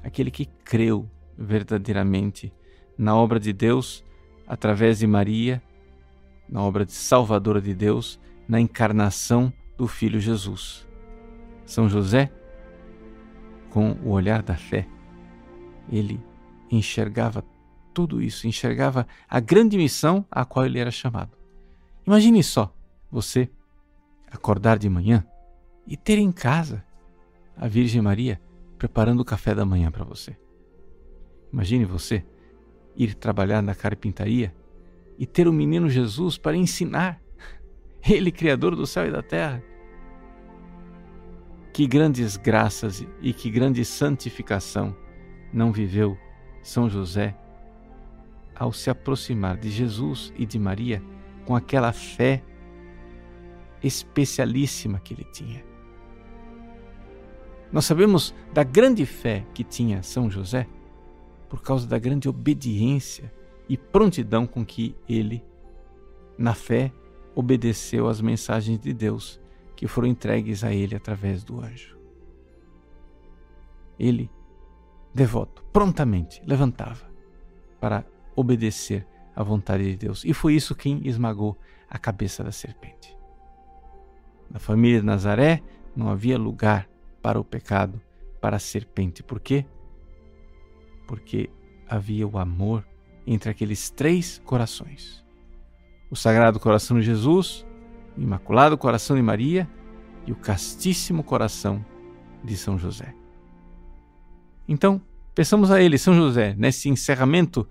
aquele 0.03 0.31
que 0.31 0.47
creu 0.47 1.09
verdadeiramente 1.37 2.53
na 2.99 3.17
obra 3.17 3.41
de 3.41 3.53
Deus 3.53 4.05
através 4.47 4.99
de 4.99 5.07
Maria, 5.07 5.63
na 6.49 6.63
obra 6.63 6.85
de 6.85 6.93
salvadora 6.93 7.61
de 7.61 7.75
Deus, 7.75 8.21
na 8.47 8.61
encarnação 8.61 9.53
do 9.79 9.89
Filho 9.89 10.21
Jesus. 10.21 10.87
São 11.65 11.89
José, 11.89 12.31
com 13.71 13.93
o 14.05 14.11
olhar 14.11 14.43
da 14.43 14.55
fé, 14.55 14.87
ele 15.91 16.21
enxergava 16.71 17.43
tudo 17.93 18.23
isso, 18.23 18.47
enxergava 18.47 19.07
a 19.29 19.41
grande 19.41 19.77
missão 19.77 20.25
a 20.31 20.45
qual 20.45 20.67
ele 20.67 20.79
era 20.79 20.91
chamado. 20.91 21.37
Imagine 22.07 22.43
só 22.43 22.75
você 23.11 23.49
acordar 24.31 24.79
de 24.79 24.89
manhã 24.89 25.25
e 25.87 25.97
ter 25.97 26.19
em 26.19 26.33
casa 26.33 26.85
a 27.57 27.69
Virgem 27.69 28.01
Maria 28.01 28.41
preparando 28.79 29.21
o 29.21 29.25
café 29.25 29.55
da 29.55 29.65
manhã 29.65 29.91
para 29.91 30.05
você. 30.05 30.37
Imagine 31.53 31.85
você 31.85 32.25
ir 32.97 33.15
trabalhar 33.15 33.63
na 33.63 33.75
carpintaria 33.75 34.55
e 35.19 35.27
ter 35.27 35.47
o 35.47 35.53
menino 35.53 35.89
Jesus 35.89 36.39
para 36.39 36.57
ensinar. 36.57 37.21
Ele, 38.09 38.33
Criador 38.33 38.75
do 38.75 38.87
céu 38.87 39.07
e 39.07 39.13
da 39.13 39.23
terra. 39.23 39.63
Que 41.73 41.87
grandes 41.87 42.37
graças 42.37 43.07
e 43.21 43.33
que 43.33 43.51
grande 43.51 43.85
santificação 43.85 44.97
não 45.53 45.73
viveu 45.73 46.19
São 46.63 46.89
José 46.89 47.37
ao 48.63 48.73
se 48.73 48.89
aproximar 48.89 49.57
de 49.57 49.69
Jesus 49.69 50.33
e 50.37 50.47
de 50.47 50.57
Maria 50.57 51.03
com 51.45 51.57
aquela 51.57 51.93
fé 51.93 52.45
especialíssima 53.83 55.01
que 55.01 55.15
ele 55.15 55.25
tinha. 55.33 55.65
Nós 57.73 57.85
sabemos 57.85 58.33
da 58.55 58.63
grande 58.63 59.05
fé 59.05 59.45
que 59.53 59.65
tinha 59.65 60.05
São 60.05 60.31
José 60.31 60.69
por 61.49 61.61
causa 61.61 61.89
da 61.89 61.99
grande 61.99 62.29
obediência 62.29 63.33
e 63.69 63.77
prontidão 63.77 64.47
com 64.47 64.65
que 64.65 64.95
ele, 65.09 65.45
na 66.39 66.55
fé, 66.55 66.93
obedeceu 67.35 68.07
às 68.07 68.21
mensagens 68.21 68.79
de 68.79 68.93
Deus 68.93 69.41
que 69.75 69.89
foram 69.89 70.07
entregues 70.07 70.63
a 70.63 70.73
ele 70.73 70.95
através 70.95 71.43
do 71.43 71.61
anjo. 71.61 71.99
Ele, 73.99 74.31
devoto, 75.13 75.65
prontamente 75.73 76.41
levantava 76.47 77.11
para 77.81 78.05
obedecer 78.35 79.07
à 79.35 79.43
vontade 79.43 79.85
de 79.85 79.97
Deus. 79.97 80.25
E 80.25 80.33
foi 80.33 80.55
isso 80.55 80.75
quem 80.75 81.07
esmagou 81.07 81.59
a 81.89 81.99
cabeça 81.99 82.43
da 82.43 82.53
serpente. 82.53 83.17
Na 84.51 84.59
família 84.59 85.01
de 85.01 85.07
Nazaré 85.07 85.63
não 85.97 86.09
havia 86.09 86.39
lugar 86.39 86.89
para 87.23 87.41
o 87.41 87.45
pecado, 87.45 88.01
para 88.41 88.57
a 88.57 88.61
serpente. 88.61 89.23
Por 89.23 89.41
quê? 89.41 89.65
Porque 91.07 91.51
havia 91.89 92.27
o 92.27 92.39
amor 92.39 92.87
entre 93.27 93.51
aqueles 93.51 93.91
três 93.91 94.41
corações: 94.45 95.25
o 96.11 96.17
Sagrado 96.17 96.61
Coração 96.61 96.99
de 96.99 97.07
Jesus, 97.07 97.67
o 98.17 98.21
Imaculado 98.21 98.77
Coração 98.77 99.17
de 99.17 99.23
Maria 99.23 99.69
e 100.27 100.33
o 100.33 100.37
Castíssimo 100.37 101.23
Coração 101.23 101.85
de 102.45 102.57
São 102.57 102.79
José. 102.79 103.15
Então, 104.69 105.01
peçamos 105.35 105.71
a 105.71 105.81
Ele, 105.81 105.99
São 105.99 106.15
José, 106.15 106.55
nesse 106.57 106.89
encerramento 106.89 107.69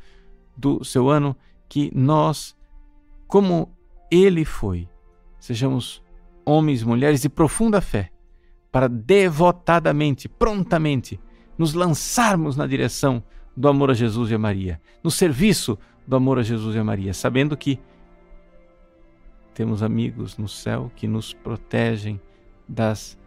do 0.56 0.84
seu 0.84 1.10
ano, 1.10 1.36
que 1.68 1.92
nós, 1.96 2.56
como 3.28 3.76
ele 4.10 4.44
foi, 4.44 4.88
sejamos 5.40 6.04
homens 6.46 6.82
e 6.82 6.86
mulheres 6.86 7.22
de 7.22 7.30
profunda 7.30 7.82
fé, 7.82 8.12
para 8.72 8.88
devotadamente, 8.88 10.30
prontamente, 10.30 11.20
nos 11.58 11.74
lançarmos 11.74 12.56
na 12.56 12.66
direção 12.66 13.24
do 13.56 13.68
amor 13.68 13.92
a 13.92 13.94
Jesus 13.94 14.32
e 14.32 14.36
a 14.36 14.40
Maria, 14.40 14.82
no 15.04 15.12
serviço 15.12 15.78
do 16.08 16.16
amor 16.16 16.40
a 16.40 16.44
Jesus 16.44 16.76
e 16.76 16.80
a 16.80 16.84
Maria, 16.84 17.14
sabendo 17.14 17.56
que 17.56 17.80
temos 19.54 19.84
amigos 19.84 20.38
no 20.38 20.48
céu 20.48 20.92
que 20.96 21.08
nos 21.08 21.34
protegem 21.34 22.20
das 22.68 23.18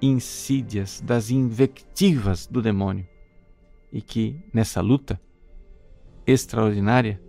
insídias, 0.00 1.00
das 1.00 1.30
invectivas 1.30 2.46
do 2.46 2.62
demônio 2.62 3.06
e 3.92 4.00
que 4.00 4.36
nessa 4.52 4.80
luta 4.80 5.20
extraordinária, 6.32 7.22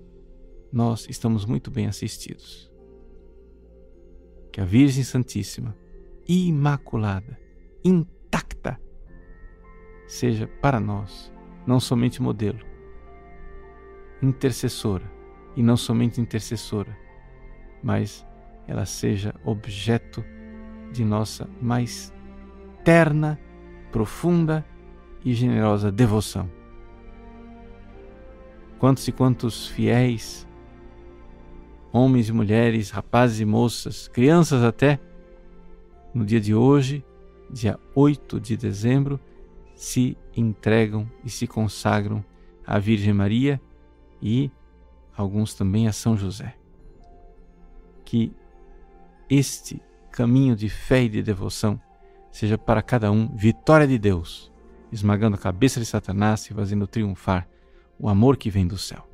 nós 0.72 1.08
estamos 1.10 1.46
muito 1.46 1.70
bem 1.70 1.88
assistidos. 1.88 2.72
Que 4.52 4.62
a 4.62 4.66
Virgem 4.66 5.04
Santíssima, 5.04 5.76
imaculada, 6.28 7.40
intacta, 7.84 8.80
seja 10.08 10.48
para 10.48 10.80
nós 10.80 11.32
não 11.66 11.80
somente 11.80 12.22
modelo, 12.22 12.60
intercessora, 14.22 15.12
e 15.56 15.62
não 15.62 15.78
somente 15.78 16.20
intercessora, 16.20 16.98
mas 17.84 18.26
ela 18.68 18.86
seja 18.86 19.34
objeto 19.44 20.24
de 20.92 21.04
nossa 21.04 21.48
mais 21.62 22.14
terna, 22.84 23.40
profunda 23.92 24.66
e 25.24 25.34
generosa 25.34 25.92
devoção. 25.92 26.50
Quantos 28.84 29.08
e 29.08 29.14
quantos 29.14 29.66
fiéis, 29.66 30.46
homens 31.90 32.28
e 32.28 32.34
mulheres, 32.34 32.90
rapazes 32.90 33.40
e 33.40 33.46
moças, 33.46 34.10
crianças 34.10 34.62
até, 34.62 35.00
no 36.14 36.26
dia 36.26 36.42
de 36.42 36.54
hoje, 36.54 37.02
dia 37.50 37.80
8 37.96 38.42
de 38.42 38.58
dezembro, 38.58 39.18
se 39.74 40.18
entregam 40.36 41.10
e 41.24 41.30
se 41.30 41.48
consagram 41.48 42.22
à 42.68 42.78
Virgem 42.78 43.14
Maria 43.14 43.62
e 44.22 44.52
alguns 45.16 45.54
também 45.54 45.88
a 45.88 45.94
São 45.94 46.18
José. 46.18 46.54
Que 48.04 48.36
este 49.30 49.82
caminho 50.12 50.58
de 50.58 50.68
fé 50.68 51.04
e 51.04 51.10
de 51.10 51.24
devoção 51.24 51.80
seja 52.30 52.58
para 52.58 52.82
cada 52.82 53.10
um 53.14 53.34
vitória 53.34 53.88
de 53.88 53.98
Deus, 53.98 54.52
esmagando 54.92 55.38
a 55.38 55.40
cabeça 55.40 55.80
de 55.80 55.86
Satanás 55.86 56.50
e 56.52 56.54
fazendo 56.54 56.86
triunfar 56.86 57.48
o 58.04 58.10
amor 58.10 58.36
que 58.36 58.50
vem 58.50 58.68
do 58.68 58.78
céu. 58.78 59.08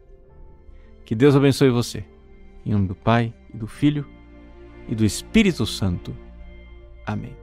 Que 1.05 1.13
Deus 1.13 1.35
abençoe 1.35 1.69
você. 1.69 2.03
Em 2.65 2.71
nome 2.71 2.87
do 2.87 2.95
Pai, 2.95 3.31
e 3.53 3.55
do 3.55 3.67
Filho 3.67 4.03
e 4.87 4.95
do 4.95 5.05
Espírito 5.05 5.63
Santo. 5.63 6.11
Amém. 7.05 7.37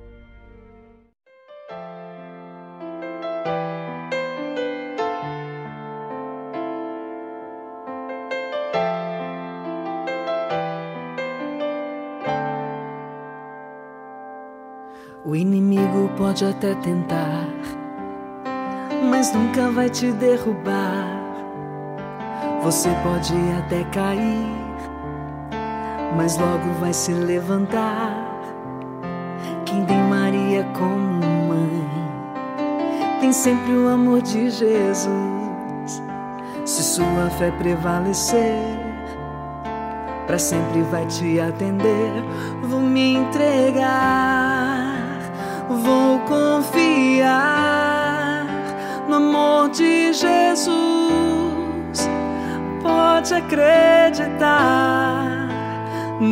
O 15.24 15.36
inimigo 15.36 16.10
pode 16.16 16.44
até 16.44 16.74
tentar, 16.76 17.48
mas 19.08 19.32
nunca 19.32 19.70
vai 19.70 19.88
te 19.88 20.10
derrubar. 20.10 21.25
Você 22.66 22.90
pode 23.04 23.32
até 23.58 23.84
cair, 23.92 24.44
mas 26.16 26.36
logo 26.36 26.68
vai 26.80 26.92
se 26.92 27.12
levantar. 27.12 28.12
Quem 29.64 29.84
tem 29.84 30.02
Maria 30.02 30.66
como 30.76 31.24
mãe, 31.46 31.88
tem 33.20 33.32
sempre 33.32 33.70
o 33.72 33.88
amor 33.88 34.20
de 34.20 34.50
Jesus. 34.50 36.02
Se 36.64 36.82
sua 36.82 37.30
fé 37.38 37.52
prevalecer, 37.52 38.58
para 40.26 40.36
sempre 40.36 40.82
vai 40.90 41.06
te 41.06 41.38
atender. 41.38 42.24
Vou 42.64 42.80
me 42.80 43.14
entregar 43.14 45.06
vou 45.68 46.18
confiar 46.20 47.36
no 49.08 49.14
amor 49.14 49.68
de 49.70 50.12
Jesus. 50.12 51.25
Pode 53.06 53.34
acreditar, 53.34 54.48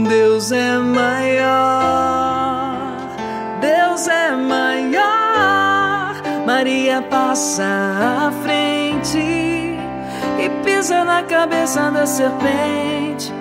Deus 0.08 0.50
é 0.50 0.76
maior, 0.76 2.18
Deus 3.60 4.08
é 4.08 4.32
maior. 4.32 6.14
Maria 6.44 7.00
passa 7.02 7.62
à 8.26 8.32
frente 8.42 9.18
e 9.18 10.50
pisa 10.64 11.04
na 11.04 11.22
cabeça 11.22 11.92
da 11.92 12.04
serpente, 12.06 13.32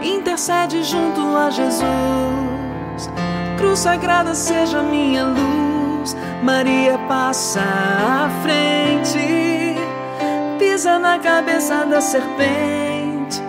intercede 0.00 0.84
junto 0.84 1.36
a 1.36 1.50
Jesus 1.50 3.10
cruz 3.58 3.80
sagrada 3.80 4.34
seja 4.34 4.82
minha 4.82 5.24
luz. 5.24 6.16
Maria 6.42 6.96
passa 7.08 7.60
à 7.60 8.30
frente, 8.42 9.18
pisa 10.62 10.96
na 10.96 11.18
cabeça 11.18 11.84
da 11.86 12.00
serpente, 12.00 13.42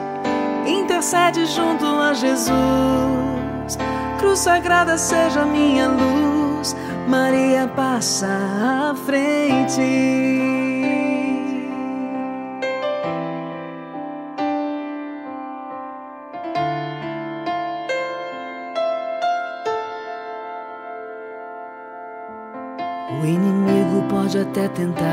intercede 0.66 1.46
junto 1.46 1.86
a 1.86 2.12
Jesus. 2.12 3.78
Cruz 4.20 4.40
sagrada 4.40 4.98
seja 4.98 5.46
minha 5.46 5.88
luz. 5.90 6.76
Maria 7.08 7.68
passa 7.68 8.26
à 8.26 8.96
frente. 9.06 9.80
O 23.22 23.26
inimigo 23.26 24.04
pode 24.10 24.40
até 24.40 24.68
tentar, 24.70 25.13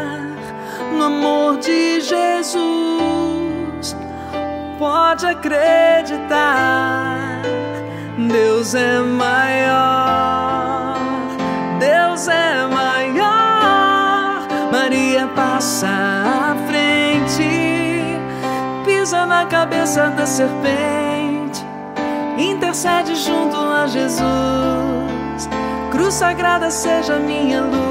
no 1.01 1.07
amor 1.07 1.57
de 1.57 1.99
Jesus. 2.01 3.95
Pode 4.77 5.25
acreditar, 5.25 6.37
Deus 8.17 8.75
é 8.75 8.99
maior, 8.99 10.97
Deus 11.79 12.27
é 12.27 12.67
maior. 12.67 14.47
Maria 14.71 15.27
passa 15.35 15.87
à 15.87 16.55
frente, 16.67 18.19
pisa 18.85 19.25
na 19.25 19.45
cabeça 19.45 20.09
da 20.11 20.27
serpente, 20.27 21.65
intercede 22.37 23.15
junto 23.15 23.57
a 23.57 23.87
Jesus 23.87 25.49
cruz 25.91 26.13
sagrada 26.13 26.69
seja 26.71 27.17
minha 27.17 27.61
luz. 27.61 27.90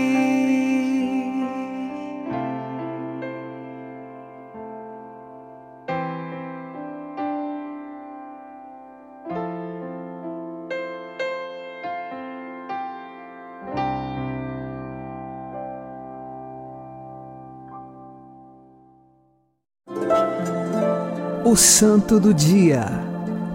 O 21.51 21.57
Santo 21.57 22.17
do 22.17 22.33
Dia, 22.33 22.85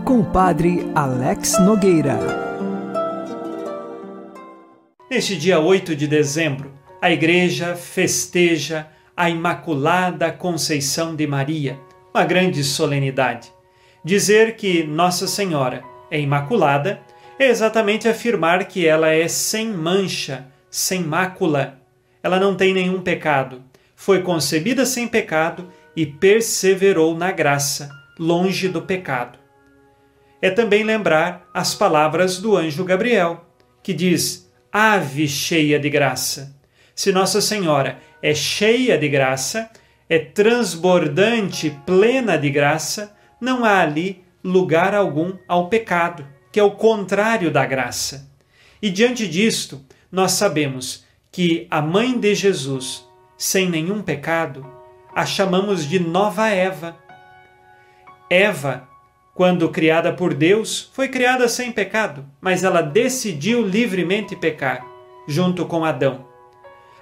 com 0.04 0.20
o 0.20 0.24
Padre 0.26 0.86
Alex 0.94 1.58
Nogueira. 1.60 2.18
Neste 5.10 5.34
dia 5.34 5.58
8 5.58 5.96
de 5.96 6.06
dezembro, 6.06 6.70
a 7.00 7.10
Igreja 7.10 7.74
festeja 7.74 8.86
a 9.16 9.30
Imaculada 9.30 10.30
Conceição 10.30 11.16
de 11.16 11.26
Maria, 11.26 11.80
uma 12.12 12.22
grande 12.22 12.62
solenidade. 12.62 13.50
Dizer 14.04 14.56
que 14.56 14.84
Nossa 14.84 15.26
Senhora 15.26 15.82
é 16.10 16.20
imaculada 16.20 17.00
é 17.38 17.48
exatamente 17.48 18.06
afirmar 18.06 18.66
que 18.66 18.86
ela 18.86 19.08
é 19.08 19.26
sem 19.26 19.72
mancha, 19.72 20.44
sem 20.70 21.02
mácula. 21.02 21.80
Ela 22.22 22.38
não 22.38 22.54
tem 22.54 22.74
nenhum 22.74 23.00
pecado. 23.00 23.62
Foi 23.94 24.20
concebida 24.20 24.84
sem 24.84 25.08
pecado 25.08 25.66
e 25.96 26.04
perseverou 26.04 27.16
na 27.16 27.32
graça, 27.32 27.90
longe 28.18 28.68
do 28.68 28.82
pecado. 28.82 29.38
É 30.42 30.50
também 30.50 30.84
lembrar 30.84 31.48
as 31.54 31.74
palavras 31.74 32.38
do 32.38 32.54
anjo 32.56 32.84
Gabriel, 32.84 33.46
que 33.82 33.94
diz: 33.94 34.52
Ave 34.70 35.26
cheia 35.26 35.78
de 35.78 35.88
graça. 35.88 36.54
Se 36.94 37.10
Nossa 37.10 37.40
Senhora 37.40 37.98
é 38.22 38.34
cheia 38.34 38.98
de 38.98 39.08
graça, 39.08 39.70
é 40.08 40.18
transbordante, 40.18 41.76
plena 41.86 42.36
de 42.36 42.50
graça, 42.50 43.16
não 43.40 43.64
há 43.64 43.80
ali 43.80 44.22
lugar 44.44 44.94
algum 44.94 45.32
ao 45.48 45.68
pecado, 45.68 46.26
que 46.52 46.60
é 46.60 46.62
o 46.62 46.70
contrário 46.72 47.50
da 47.50 47.64
graça. 47.66 48.30
E 48.80 48.90
diante 48.90 49.26
disto, 49.26 49.84
nós 50.12 50.32
sabemos 50.32 51.04
que 51.32 51.66
a 51.70 51.82
mãe 51.82 52.18
de 52.18 52.34
Jesus, 52.34 53.04
sem 53.36 53.68
nenhum 53.68 54.00
pecado, 54.00 54.75
a 55.16 55.24
chamamos 55.24 55.88
de 55.88 55.98
nova 55.98 56.50
Eva. 56.50 56.94
Eva, 58.28 58.86
quando 59.32 59.70
criada 59.70 60.12
por 60.12 60.34
Deus, 60.34 60.90
foi 60.92 61.08
criada 61.08 61.48
sem 61.48 61.72
pecado, 61.72 62.26
mas 62.38 62.62
ela 62.62 62.82
decidiu 62.82 63.66
livremente 63.66 64.36
pecar, 64.36 64.84
junto 65.26 65.64
com 65.64 65.86
Adão. 65.86 66.26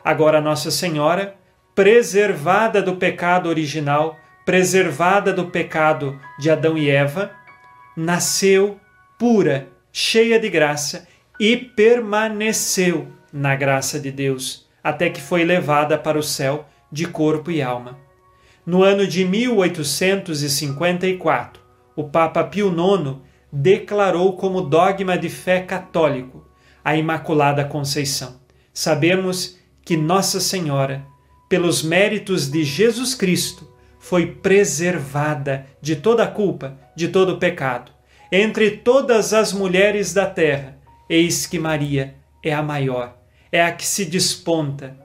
Agora, 0.05 0.41
Nossa 0.41 0.71
Senhora, 0.71 1.35
preservada 1.75 2.81
do 2.81 2.95
pecado 2.95 3.49
original, 3.49 4.17
preservada 4.47 5.33
do 5.33 5.47
pecado 5.47 6.17
de 6.39 6.53
Adão 6.53 6.79
e 6.79 6.89
Eva, 6.89 7.33
nasceu 7.97 8.79
pura, 9.19 9.67
cheia 9.93 10.39
de 10.39 10.49
graça 10.49 11.09
e 11.41 11.57
permaneceu 11.57 13.09
na 13.33 13.57
graça 13.57 13.99
de 13.99 14.13
Deus, 14.13 14.69
até 14.85 15.11
que 15.11 15.21
foi 15.21 15.43
levada 15.43 15.99
para 15.99 16.17
o 16.17 16.23
céu 16.23 16.65
de 16.93 17.07
corpo 17.09 17.51
e 17.51 17.61
alma. 17.61 18.04
No 18.67 18.83
ano 18.83 19.07
de 19.07 19.27
1854, 19.27 21.63
o 21.95 22.05
Papa 22.05 22.43
Pio 22.45 22.69
IX 22.69 23.17
declarou 23.53 24.39
como 24.39 24.63
dogma 24.63 25.19
de 25.19 25.29
fé 25.29 25.61
católico 25.61 26.49
a 26.83 26.97
Imaculada 26.97 27.63
Conceição. 27.63 28.41
Sabemos 28.73 29.59
que 29.85 29.99
Nossa 29.99 30.41
Senhora, 30.41 31.05
pelos 31.47 31.83
méritos 31.83 32.51
de 32.51 32.65
Jesus 32.65 33.15
Cristo, 33.15 33.71
foi 33.99 34.25
preservada 34.27 35.67
de 35.81 35.97
toda 35.97 36.27
culpa, 36.27 36.79
de 36.97 37.09
todo 37.09 37.37
pecado. 37.39 37.93
Entre 38.33 38.71
todas 38.71 39.35
as 39.35 39.53
mulheres 39.53 40.15
da 40.15 40.25
terra, 40.25 40.79
eis 41.09 41.47
que 41.47 41.59
Maria 41.59 42.15
é 42.43 42.55
a 42.55 42.63
maior, 42.63 43.19
é 43.53 43.63
a 43.63 43.73
que 43.73 43.87
se 43.87 44.07
desponta. 44.07 44.97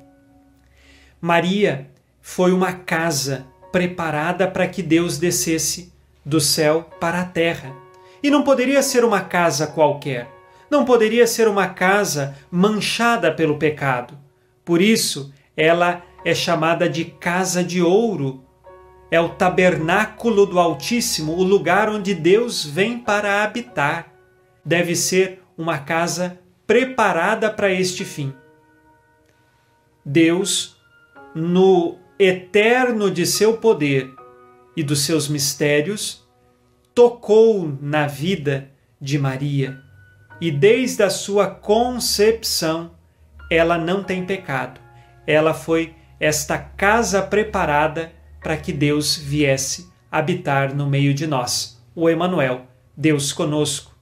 Maria 1.21 1.89
foi 2.31 2.53
uma 2.53 2.73
casa 2.73 3.47
preparada 3.71 4.47
para 4.47 4.67
que 4.67 4.83
Deus 4.83 5.17
descesse 5.17 5.91
do 6.23 6.39
céu 6.39 6.87
para 6.99 7.21
a 7.21 7.25
terra. 7.25 7.75
E 8.21 8.29
não 8.29 8.43
poderia 8.43 8.83
ser 8.83 9.03
uma 9.03 9.21
casa 9.21 9.65
qualquer, 9.65 10.29
não 10.69 10.85
poderia 10.85 11.25
ser 11.25 11.47
uma 11.47 11.69
casa 11.69 12.37
manchada 12.51 13.33
pelo 13.33 13.57
pecado. 13.57 14.15
Por 14.63 14.79
isso, 14.79 15.33
ela 15.57 16.03
é 16.23 16.35
chamada 16.35 16.87
de 16.87 17.03
casa 17.05 17.63
de 17.63 17.81
ouro. 17.81 18.43
É 19.09 19.19
o 19.19 19.29
tabernáculo 19.29 20.45
do 20.45 20.59
Altíssimo, 20.59 21.33
o 21.33 21.43
lugar 21.43 21.89
onde 21.89 22.13
Deus 22.13 22.63
vem 22.63 22.99
para 22.99 23.43
habitar. 23.43 24.13
Deve 24.63 24.95
ser 24.95 25.41
uma 25.57 25.79
casa 25.79 26.39
preparada 26.67 27.49
para 27.49 27.71
este 27.71 28.05
fim. 28.05 28.31
Deus, 30.05 30.77
no 31.33 31.97
eterno 32.19 33.09
de 33.09 33.25
seu 33.25 33.57
poder 33.57 34.13
e 34.75 34.83
dos 34.83 35.05
seus 35.05 35.29
mistérios, 35.29 36.27
tocou 36.93 37.77
na 37.81 38.07
vida 38.07 38.69
de 38.99 39.17
Maria 39.17 39.79
e 40.41 40.51
desde 40.51 41.01
a 41.01 41.09
sua 41.09 41.47
concepção 41.47 42.91
ela 43.49 43.77
não 43.77 44.03
tem 44.03 44.25
pecado. 44.25 44.81
Ela 45.25 45.53
foi 45.53 45.95
esta 46.19 46.57
casa 46.57 47.21
preparada 47.21 48.11
para 48.41 48.57
que 48.57 48.73
Deus 48.73 49.15
viesse 49.15 49.89
habitar 50.11 50.75
no 50.75 50.87
meio 50.87 51.13
de 51.13 51.25
nós. 51.25 51.81
O 51.95 52.09
Emanuel, 52.09 52.67
Deus 52.95 53.31
conosco. 53.31 53.95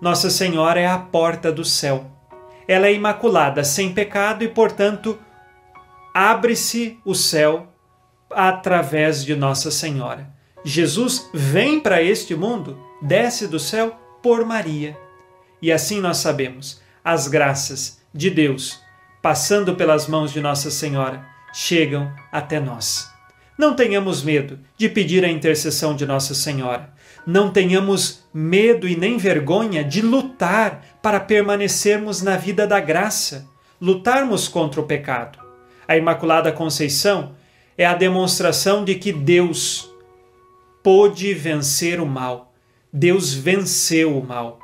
Nossa 0.00 0.30
Senhora 0.30 0.80
é 0.80 0.86
a 0.86 0.98
porta 0.98 1.52
do 1.52 1.64
céu. 1.64 2.10
Ela 2.68 2.86
é 2.88 2.94
imaculada, 2.94 3.62
sem 3.62 3.92
pecado 3.92 4.42
e, 4.42 4.48
portanto, 4.48 5.18
abre-se 6.18 6.98
o 7.04 7.14
céu 7.14 7.70
através 8.30 9.22
de 9.22 9.36
Nossa 9.36 9.70
Senhora. 9.70 10.26
Jesus 10.64 11.28
vem 11.34 11.78
para 11.78 12.02
este 12.02 12.34
mundo, 12.34 12.80
desce 13.02 13.46
do 13.46 13.60
céu 13.60 13.94
por 14.22 14.42
Maria. 14.42 14.96
E 15.60 15.70
assim 15.70 16.00
nós 16.00 16.16
sabemos, 16.16 16.80
as 17.04 17.28
graças 17.28 18.00
de 18.14 18.30
Deus, 18.30 18.80
passando 19.20 19.74
pelas 19.74 20.08
mãos 20.08 20.32
de 20.32 20.40
Nossa 20.40 20.70
Senhora, 20.70 21.22
chegam 21.52 22.10
até 22.32 22.58
nós. 22.58 23.12
Não 23.58 23.76
tenhamos 23.76 24.22
medo 24.22 24.58
de 24.74 24.88
pedir 24.88 25.22
a 25.22 25.28
intercessão 25.28 25.94
de 25.94 26.06
Nossa 26.06 26.34
Senhora. 26.34 26.94
Não 27.26 27.50
tenhamos 27.50 28.26
medo 28.32 28.88
e 28.88 28.96
nem 28.96 29.18
vergonha 29.18 29.84
de 29.84 30.00
lutar 30.00 30.82
para 31.02 31.20
permanecermos 31.20 32.22
na 32.22 32.38
vida 32.38 32.66
da 32.66 32.80
graça, 32.80 33.46
lutarmos 33.78 34.48
contra 34.48 34.80
o 34.80 34.86
pecado. 34.86 35.45
A 35.88 35.96
Imaculada 35.96 36.50
Conceição 36.50 37.34
é 37.78 37.86
a 37.86 37.94
demonstração 37.94 38.84
de 38.84 38.96
que 38.96 39.12
Deus 39.12 39.90
pôde 40.82 41.32
vencer 41.32 42.00
o 42.00 42.06
mal. 42.06 42.52
Deus 42.92 43.32
venceu 43.32 44.18
o 44.18 44.24
mal. 44.24 44.58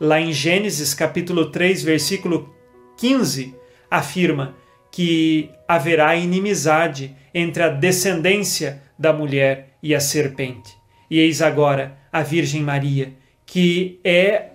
Lá 0.00 0.20
em 0.20 0.32
Gênesis 0.32 0.94
capítulo 0.94 1.50
3, 1.50 1.82
versículo 1.82 2.54
15, 2.96 3.54
afirma 3.90 4.54
que 4.90 5.50
haverá 5.66 6.14
inimizade 6.16 7.14
entre 7.34 7.62
a 7.62 7.68
descendência 7.68 8.82
da 8.98 9.12
mulher 9.12 9.76
e 9.82 9.94
a 9.94 10.00
serpente. 10.00 10.72
E 11.10 11.18
eis 11.18 11.42
agora 11.42 11.98
a 12.12 12.22
Virgem 12.22 12.62
Maria, 12.62 13.12
que 13.44 14.00
é 14.04 14.50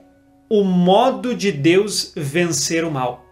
o 0.50 0.64
modo 0.64 1.36
de 1.36 1.52
Deus 1.52 2.14
vencer 2.16 2.84
o 2.84 2.92
mal. 2.92 3.26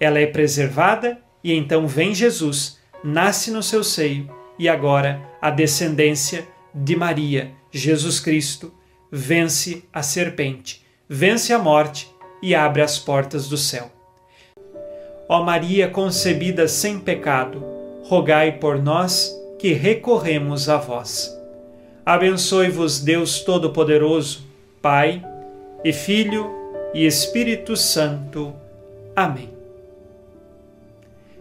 Ela 0.00 0.18
é 0.18 0.26
preservada 0.26 1.18
e 1.42 1.52
então 1.54 1.86
vem 1.86 2.14
Jesus, 2.14 2.78
nasce 3.02 3.50
no 3.50 3.62
seu 3.62 3.82
seio 3.82 4.30
e 4.58 4.68
agora 4.68 5.20
a 5.40 5.50
descendência 5.50 6.46
de 6.74 6.94
Maria, 6.94 7.50
Jesus 7.70 8.20
Cristo, 8.20 8.72
vence 9.10 9.84
a 9.92 10.02
serpente, 10.02 10.84
vence 11.08 11.52
a 11.52 11.58
morte 11.58 12.08
e 12.42 12.54
abre 12.54 12.82
as 12.82 12.98
portas 12.98 13.48
do 13.48 13.56
céu. 13.56 13.90
Ó 15.28 15.42
Maria 15.42 15.88
concebida 15.88 16.66
sem 16.68 16.98
pecado, 16.98 17.62
rogai 18.04 18.58
por 18.58 18.82
nós 18.82 19.34
que 19.58 19.72
recorremos 19.72 20.68
a 20.68 20.76
vós. 20.76 21.36
Abençoe-vos 22.04 23.00
Deus 23.00 23.40
Todo-Poderoso, 23.40 24.42
Pai 24.82 25.22
e 25.84 25.92
Filho 25.92 26.50
e 26.92 27.06
Espírito 27.06 27.76
Santo. 27.76 28.52
Amém. 29.14 29.59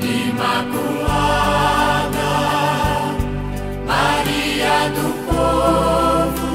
Imaculada, 0.00 1.12
Maria 3.86 4.88
do 4.94 5.08
povo, 5.26 6.48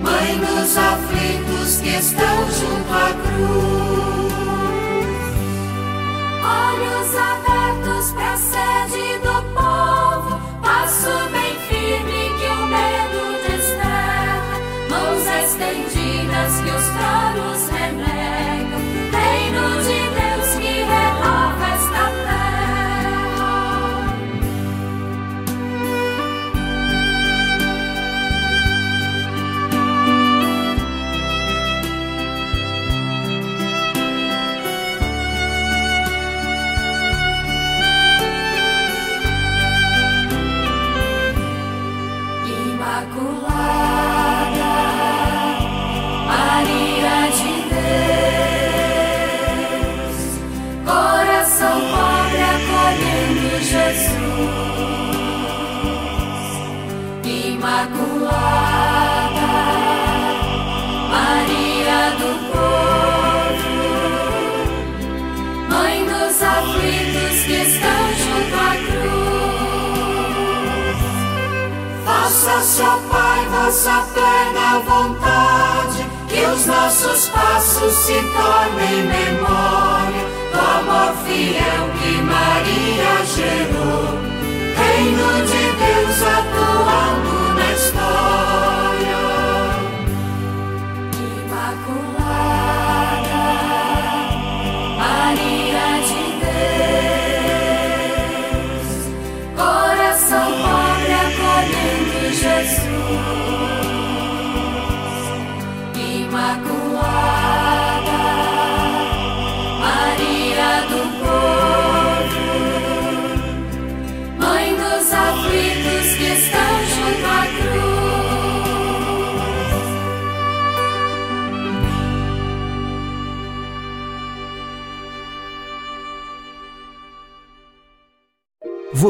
Mãe 0.00 0.38
dos 0.38 0.76
aflitos 0.76 1.80
que 1.80 1.90
estão 1.96 2.36
junto 2.48 2.92
à 2.92 3.12
cruz. 3.22 4.32
Olhos 6.44 7.10
abertos 7.16 7.41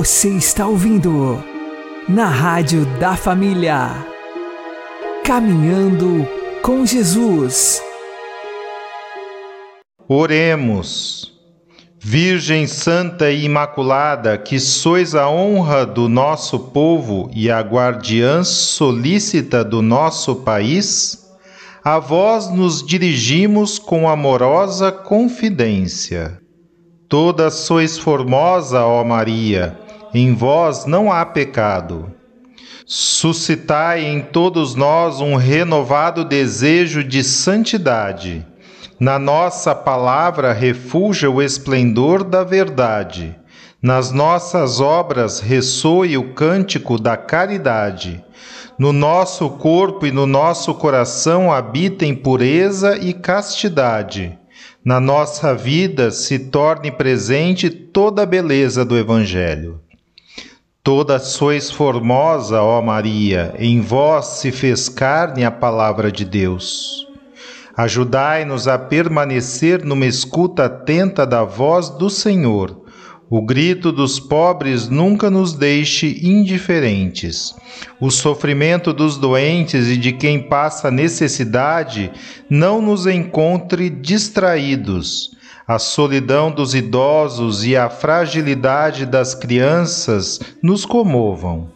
Você 0.02 0.30
está 0.30 0.66
ouvindo 0.66 1.40
na 2.08 2.26
Rádio 2.26 2.84
da 2.98 3.14
Família. 3.14 4.04
Caminhando 5.24 6.28
com 6.60 6.84
Jesus. 6.84 7.80
Oremos. 10.08 11.32
Virgem 12.00 12.66
Santa 12.66 13.30
e 13.30 13.44
Imaculada, 13.44 14.36
que 14.36 14.58
sois 14.58 15.14
a 15.14 15.30
honra 15.30 15.86
do 15.86 16.08
nosso 16.08 16.58
povo 16.58 17.30
e 17.32 17.48
a 17.48 17.60
guardiã 17.60 18.42
solícita 18.42 19.62
do 19.62 19.80
nosso 19.80 20.34
país, 20.34 21.28
a 21.84 22.00
vós 22.00 22.50
nos 22.50 22.84
dirigimos 22.84 23.78
com 23.78 24.08
amorosa 24.08 24.90
confidência. 24.90 26.40
Toda 27.08 27.50
sois 27.50 27.98
formosa, 27.98 28.84
ó 28.84 29.04
Maria, 29.04 29.78
em 30.14 30.34
vós 30.34 30.84
não 30.84 31.10
há 31.10 31.24
pecado. 31.24 32.12
Suscitai 32.84 34.04
em 34.04 34.20
todos 34.20 34.74
nós 34.74 35.20
um 35.20 35.36
renovado 35.36 36.24
desejo 36.24 37.02
de 37.02 37.24
santidade. 37.24 38.46
Na 39.00 39.18
nossa 39.18 39.74
palavra 39.74 40.52
refulja 40.52 41.30
o 41.30 41.40
esplendor 41.40 42.22
da 42.22 42.44
verdade. 42.44 43.34
Nas 43.82 44.12
nossas 44.12 44.80
obras 44.80 45.40
ressoe 45.40 46.16
o 46.16 46.34
cântico 46.34 46.98
da 46.98 47.16
caridade. 47.16 48.22
No 48.78 48.92
nosso 48.92 49.50
corpo 49.50 50.06
e 50.06 50.12
no 50.12 50.26
nosso 50.26 50.74
coração 50.74 51.52
habitem 51.52 52.14
pureza 52.14 52.96
e 52.96 53.12
castidade. 53.12 54.38
Na 54.84 55.00
nossa 55.00 55.54
vida 55.54 56.10
se 56.10 56.38
torne 56.38 56.90
presente 56.90 57.70
toda 57.70 58.22
a 58.22 58.26
beleza 58.26 58.84
do 58.84 58.96
Evangelho. 58.96 59.81
Toda 60.84 61.20
sois 61.20 61.70
formosa, 61.70 62.60
ó 62.60 62.82
Maria, 62.82 63.54
em 63.56 63.80
vós 63.80 64.40
se 64.40 64.50
fez 64.50 64.88
carne 64.88 65.44
a 65.44 65.50
palavra 65.50 66.10
de 66.10 66.24
Deus. 66.24 67.06
Ajudai-nos 67.76 68.66
a 68.66 68.76
permanecer 68.76 69.84
numa 69.84 70.06
escuta 70.06 70.64
atenta 70.64 71.24
da 71.24 71.44
voz 71.44 71.88
do 71.88 72.10
Senhor. 72.10 72.82
O 73.30 73.46
grito 73.46 73.92
dos 73.92 74.18
pobres 74.18 74.88
nunca 74.88 75.30
nos 75.30 75.52
deixe 75.54 76.18
indiferentes. 76.20 77.54
O 78.00 78.10
sofrimento 78.10 78.92
dos 78.92 79.16
doentes 79.16 79.86
e 79.86 79.96
de 79.96 80.10
quem 80.10 80.48
passa 80.48 80.90
necessidade 80.90 82.10
não 82.50 82.82
nos 82.82 83.06
encontre 83.06 83.88
distraídos. 83.88 85.30
A 85.66 85.78
solidão 85.78 86.50
dos 86.50 86.74
idosos 86.74 87.64
e 87.64 87.76
a 87.76 87.88
fragilidade 87.88 89.06
das 89.06 89.34
crianças 89.34 90.40
nos 90.62 90.84
comovam. 90.84 91.70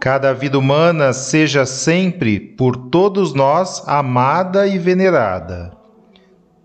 Cada 0.00 0.32
vida 0.32 0.58
humana 0.58 1.12
seja 1.12 1.64
sempre, 1.64 2.38
por 2.40 2.76
todos 2.76 3.34
nós, 3.34 3.82
amada 3.86 4.66
e 4.66 4.78
venerada. 4.78 5.72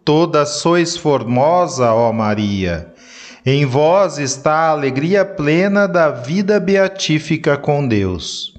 Toda 0.03 0.45
sois 0.45 0.97
formosa, 0.97 1.93
ó 1.93 2.11
Maria. 2.11 2.91
Em 3.45 3.65
vós 3.65 4.17
está 4.17 4.53
a 4.53 4.69
alegria 4.69 5.23
plena 5.23 5.87
da 5.87 6.09
vida 6.09 6.59
beatífica 6.59 7.57
com 7.57 7.87
Deus. 7.87 8.53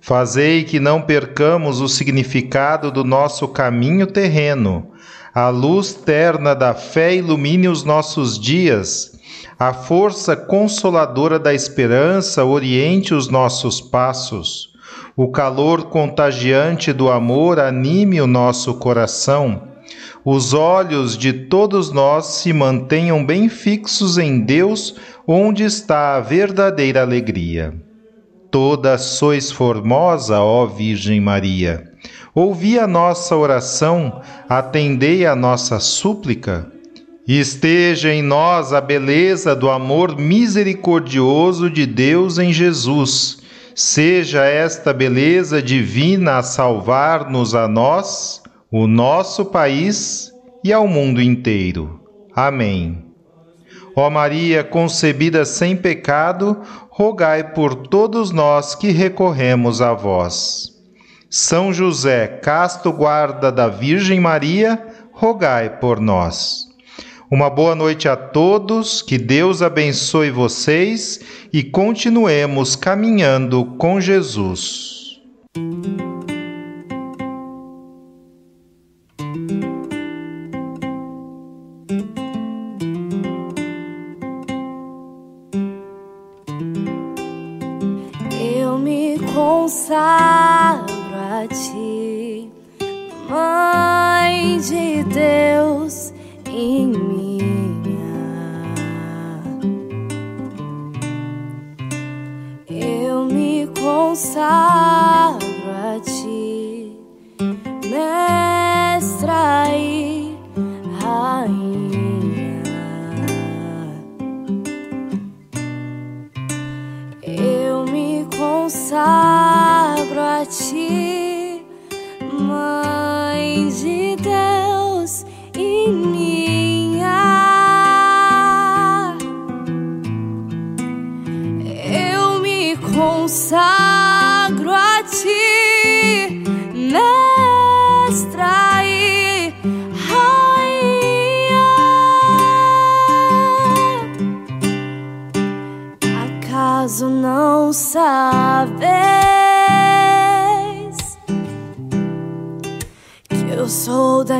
Fazei 0.00 0.64
que 0.64 0.80
não 0.80 1.02
percamos 1.02 1.80
o 1.80 1.88
significado 1.88 2.90
do 2.90 3.04
nosso 3.04 3.46
caminho 3.48 4.06
terreno. 4.06 4.89
A 5.32 5.48
luz 5.48 5.92
terna 5.92 6.54
da 6.54 6.74
fé 6.74 7.14
ilumine 7.14 7.68
os 7.68 7.84
nossos 7.84 8.36
dias. 8.36 9.12
A 9.56 9.72
força 9.72 10.34
consoladora 10.34 11.38
da 11.38 11.54
esperança 11.54 12.44
oriente 12.44 13.14
os 13.14 13.28
nossos 13.28 13.80
passos. 13.80 14.70
O 15.16 15.30
calor 15.30 15.84
contagiante 15.84 16.92
do 16.92 17.08
amor 17.08 17.60
anime 17.60 18.20
o 18.20 18.26
nosso 18.26 18.74
coração. 18.74 19.68
os 20.24 20.52
olhos 20.52 21.16
de 21.16 21.32
todos 21.32 21.90
nós 21.92 22.26
se 22.26 22.52
mantenham 22.52 23.24
bem 23.24 23.48
fixos 23.48 24.18
em 24.18 24.40
Deus, 24.40 24.96
onde 25.26 25.64
está 25.64 26.16
a 26.16 26.20
verdadeira 26.20 27.02
alegria. 27.02 27.72
Toda 28.50 28.98
sois 28.98 29.50
formosa, 29.50 30.40
ó 30.40 30.66
Virgem 30.66 31.20
Maria. 31.20 31.89
Ouvi 32.34 32.78
a 32.78 32.86
nossa 32.86 33.36
oração, 33.36 34.20
atendei 34.48 35.26
a 35.26 35.34
nossa 35.34 35.80
súplica. 35.80 36.70
Esteja 37.26 38.12
em 38.12 38.22
nós 38.22 38.72
a 38.72 38.80
beleza 38.80 39.54
do 39.54 39.68
amor 39.68 40.16
misericordioso 40.16 41.68
de 41.68 41.86
Deus 41.86 42.38
em 42.38 42.52
Jesus. 42.52 43.38
Seja 43.74 44.44
esta 44.44 44.92
beleza 44.92 45.60
divina 45.60 46.38
a 46.38 46.42
salvar-nos 46.42 47.54
a 47.54 47.66
nós, 47.66 48.42
o 48.70 48.86
nosso 48.86 49.44
país 49.46 50.30
e 50.64 50.72
ao 50.72 50.86
mundo 50.86 51.20
inteiro. 51.20 52.00
Amém. 52.34 53.06
Ó 53.96 54.08
Maria 54.08 54.62
concebida 54.62 55.44
sem 55.44 55.76
pecado, 55.76 56.60
rogai 56.90 57.52
por 57.52 57.74
todos 57.74 58.30
nós 58.30 58.74
que 58.74 58.90
recorremos 58.90 59.82
a 59.82 59.92
vós. 59.92 60.69
São 61.32 61.72
José, 61.72 62.26
casto 62.26 62.92
guarda 62.92 63.52
da 63.52 63.68
Virgem 63.68 64.18
Maria, 64.18 64.84
rogai 65.12 65.78
por 65.78 66.00
nós. 66.00 66.66
Uma 67.30 67.48
boa 67.48 67.76
noite 67.76 68.08
a 68.08 68.16
todos, 68.16 69.00
que 69.00 69.16
Deus 69.16 69.62
abençoe 69.62 70.32
vocês 70.32 71.20
e 71.52 71.62
continuemos 71.62 72.74
caminhando 72.74 73.64
com 73.78 74.00
Jesus. 74.00 75.20
Eu 88.32 88.78
me 88.78 89.16
consagro 89.32 90.59
ti, 91.50 92.50
Mãe 93.28 94.58
de 94.58 95.04
Deus 95.04 95.79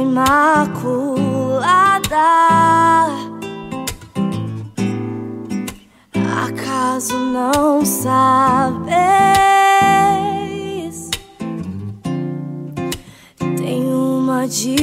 Imaculada? 0.01 1.61
Acaso 6.46 7.18
não 7.18 7.84
sabes? 7.84 8.90
Tem 13.59 13.84
uma 13.92 14.44
advogada. 14.44 14.80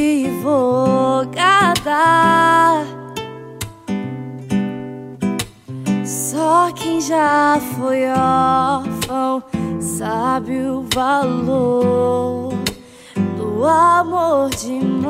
Só 6.06 6.72
quem 6.76 7.02
já 7.02 7.60
foi 7.76 8.06
órfão 8.08 9.42
sabe 9.80 10.60
o 10.62 10.86
valor 10.94 12.37
do 13.68 13.72
amor 13.72 14.50
de 14.52 14.80
mãe. 14.80 15.10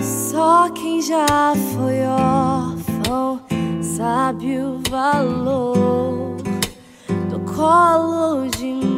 Só 0.00 0.70
quem 0.70 1.02
já 1.02 1.26
foi 1.74 2.06
órfão 2.06 3.38
sabe 3.82 4.58
o 4.60 4.80
valor 4.88 6.36
do 7.28 7.38
colo 7.40 8.48
de 8.48 8.72
mãe. 8.72 8.91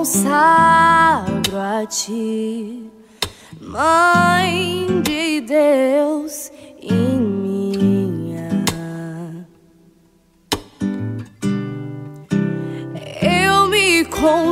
Consagro 0.00 1.58
a 1.58 1.84
ti, 1.84 2.90
Mãe 3.60 5.02
de 5.02 5.42
Deus 5.42 6.50
e 6.80 6.90
minha. 6.90 8.48
Eu 13.20 13.68
me 13.68 14.06
consagro 14.06 14.48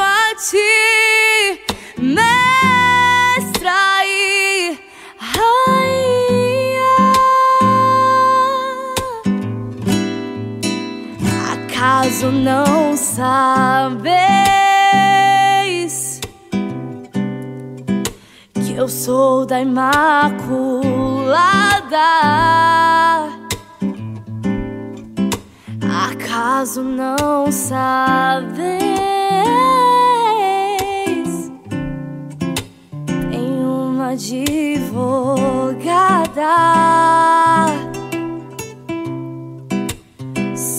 a 0.00 0.34
ti, 0.36 1.60
Mestra 1.98 3.76
e 4.06 4.78
Rainha. 5.18 6.96
Acaso 11.52 12.30
não 12.30 12.71
sabes 13.14 14.08
que 18.54 18.72
eu 18.72 18.88
sou 18.88 19.44
da 19.44 19.60
Imaculada? 19.60 19.98
Acaso 26.10 26.82
não 26.82 27.52
sabes? 27.52 28.62
Tem 33.30 33.64
uma 33.64 34.12
advogada. 34.12 35.32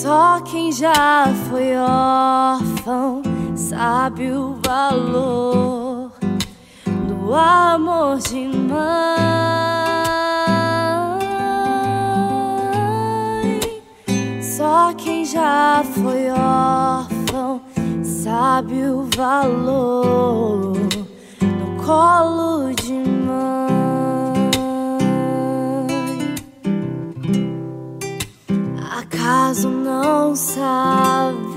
Só 0.04 0.42
quem 0.42 0.70
já 0.70 1.34
foi 1.50 1.78
órfão 1.78 3.24
sabe 3.56 4.34
o 4.34 4.60
valor 4.62 6.12
do 7.08 7.34
amor 7.34 8.18
de 8.18 8.50
mãe. 8.50 8.84
Só 14.42 14.94
quem 14.98 15.24
já 15.24 15.82
foi 15.86 16.30
órfão 16.32 17.62
sabe 18.04 18.84
o 18.84 19.08
valor 19.16 20.74
do 21.40 21.82
colo 21.82 22.74
de 22.76 22.92
mãe. 22.92 23.13
caso 29.24 29.70
não 29.70 30.36
saiba. 30.36 31.53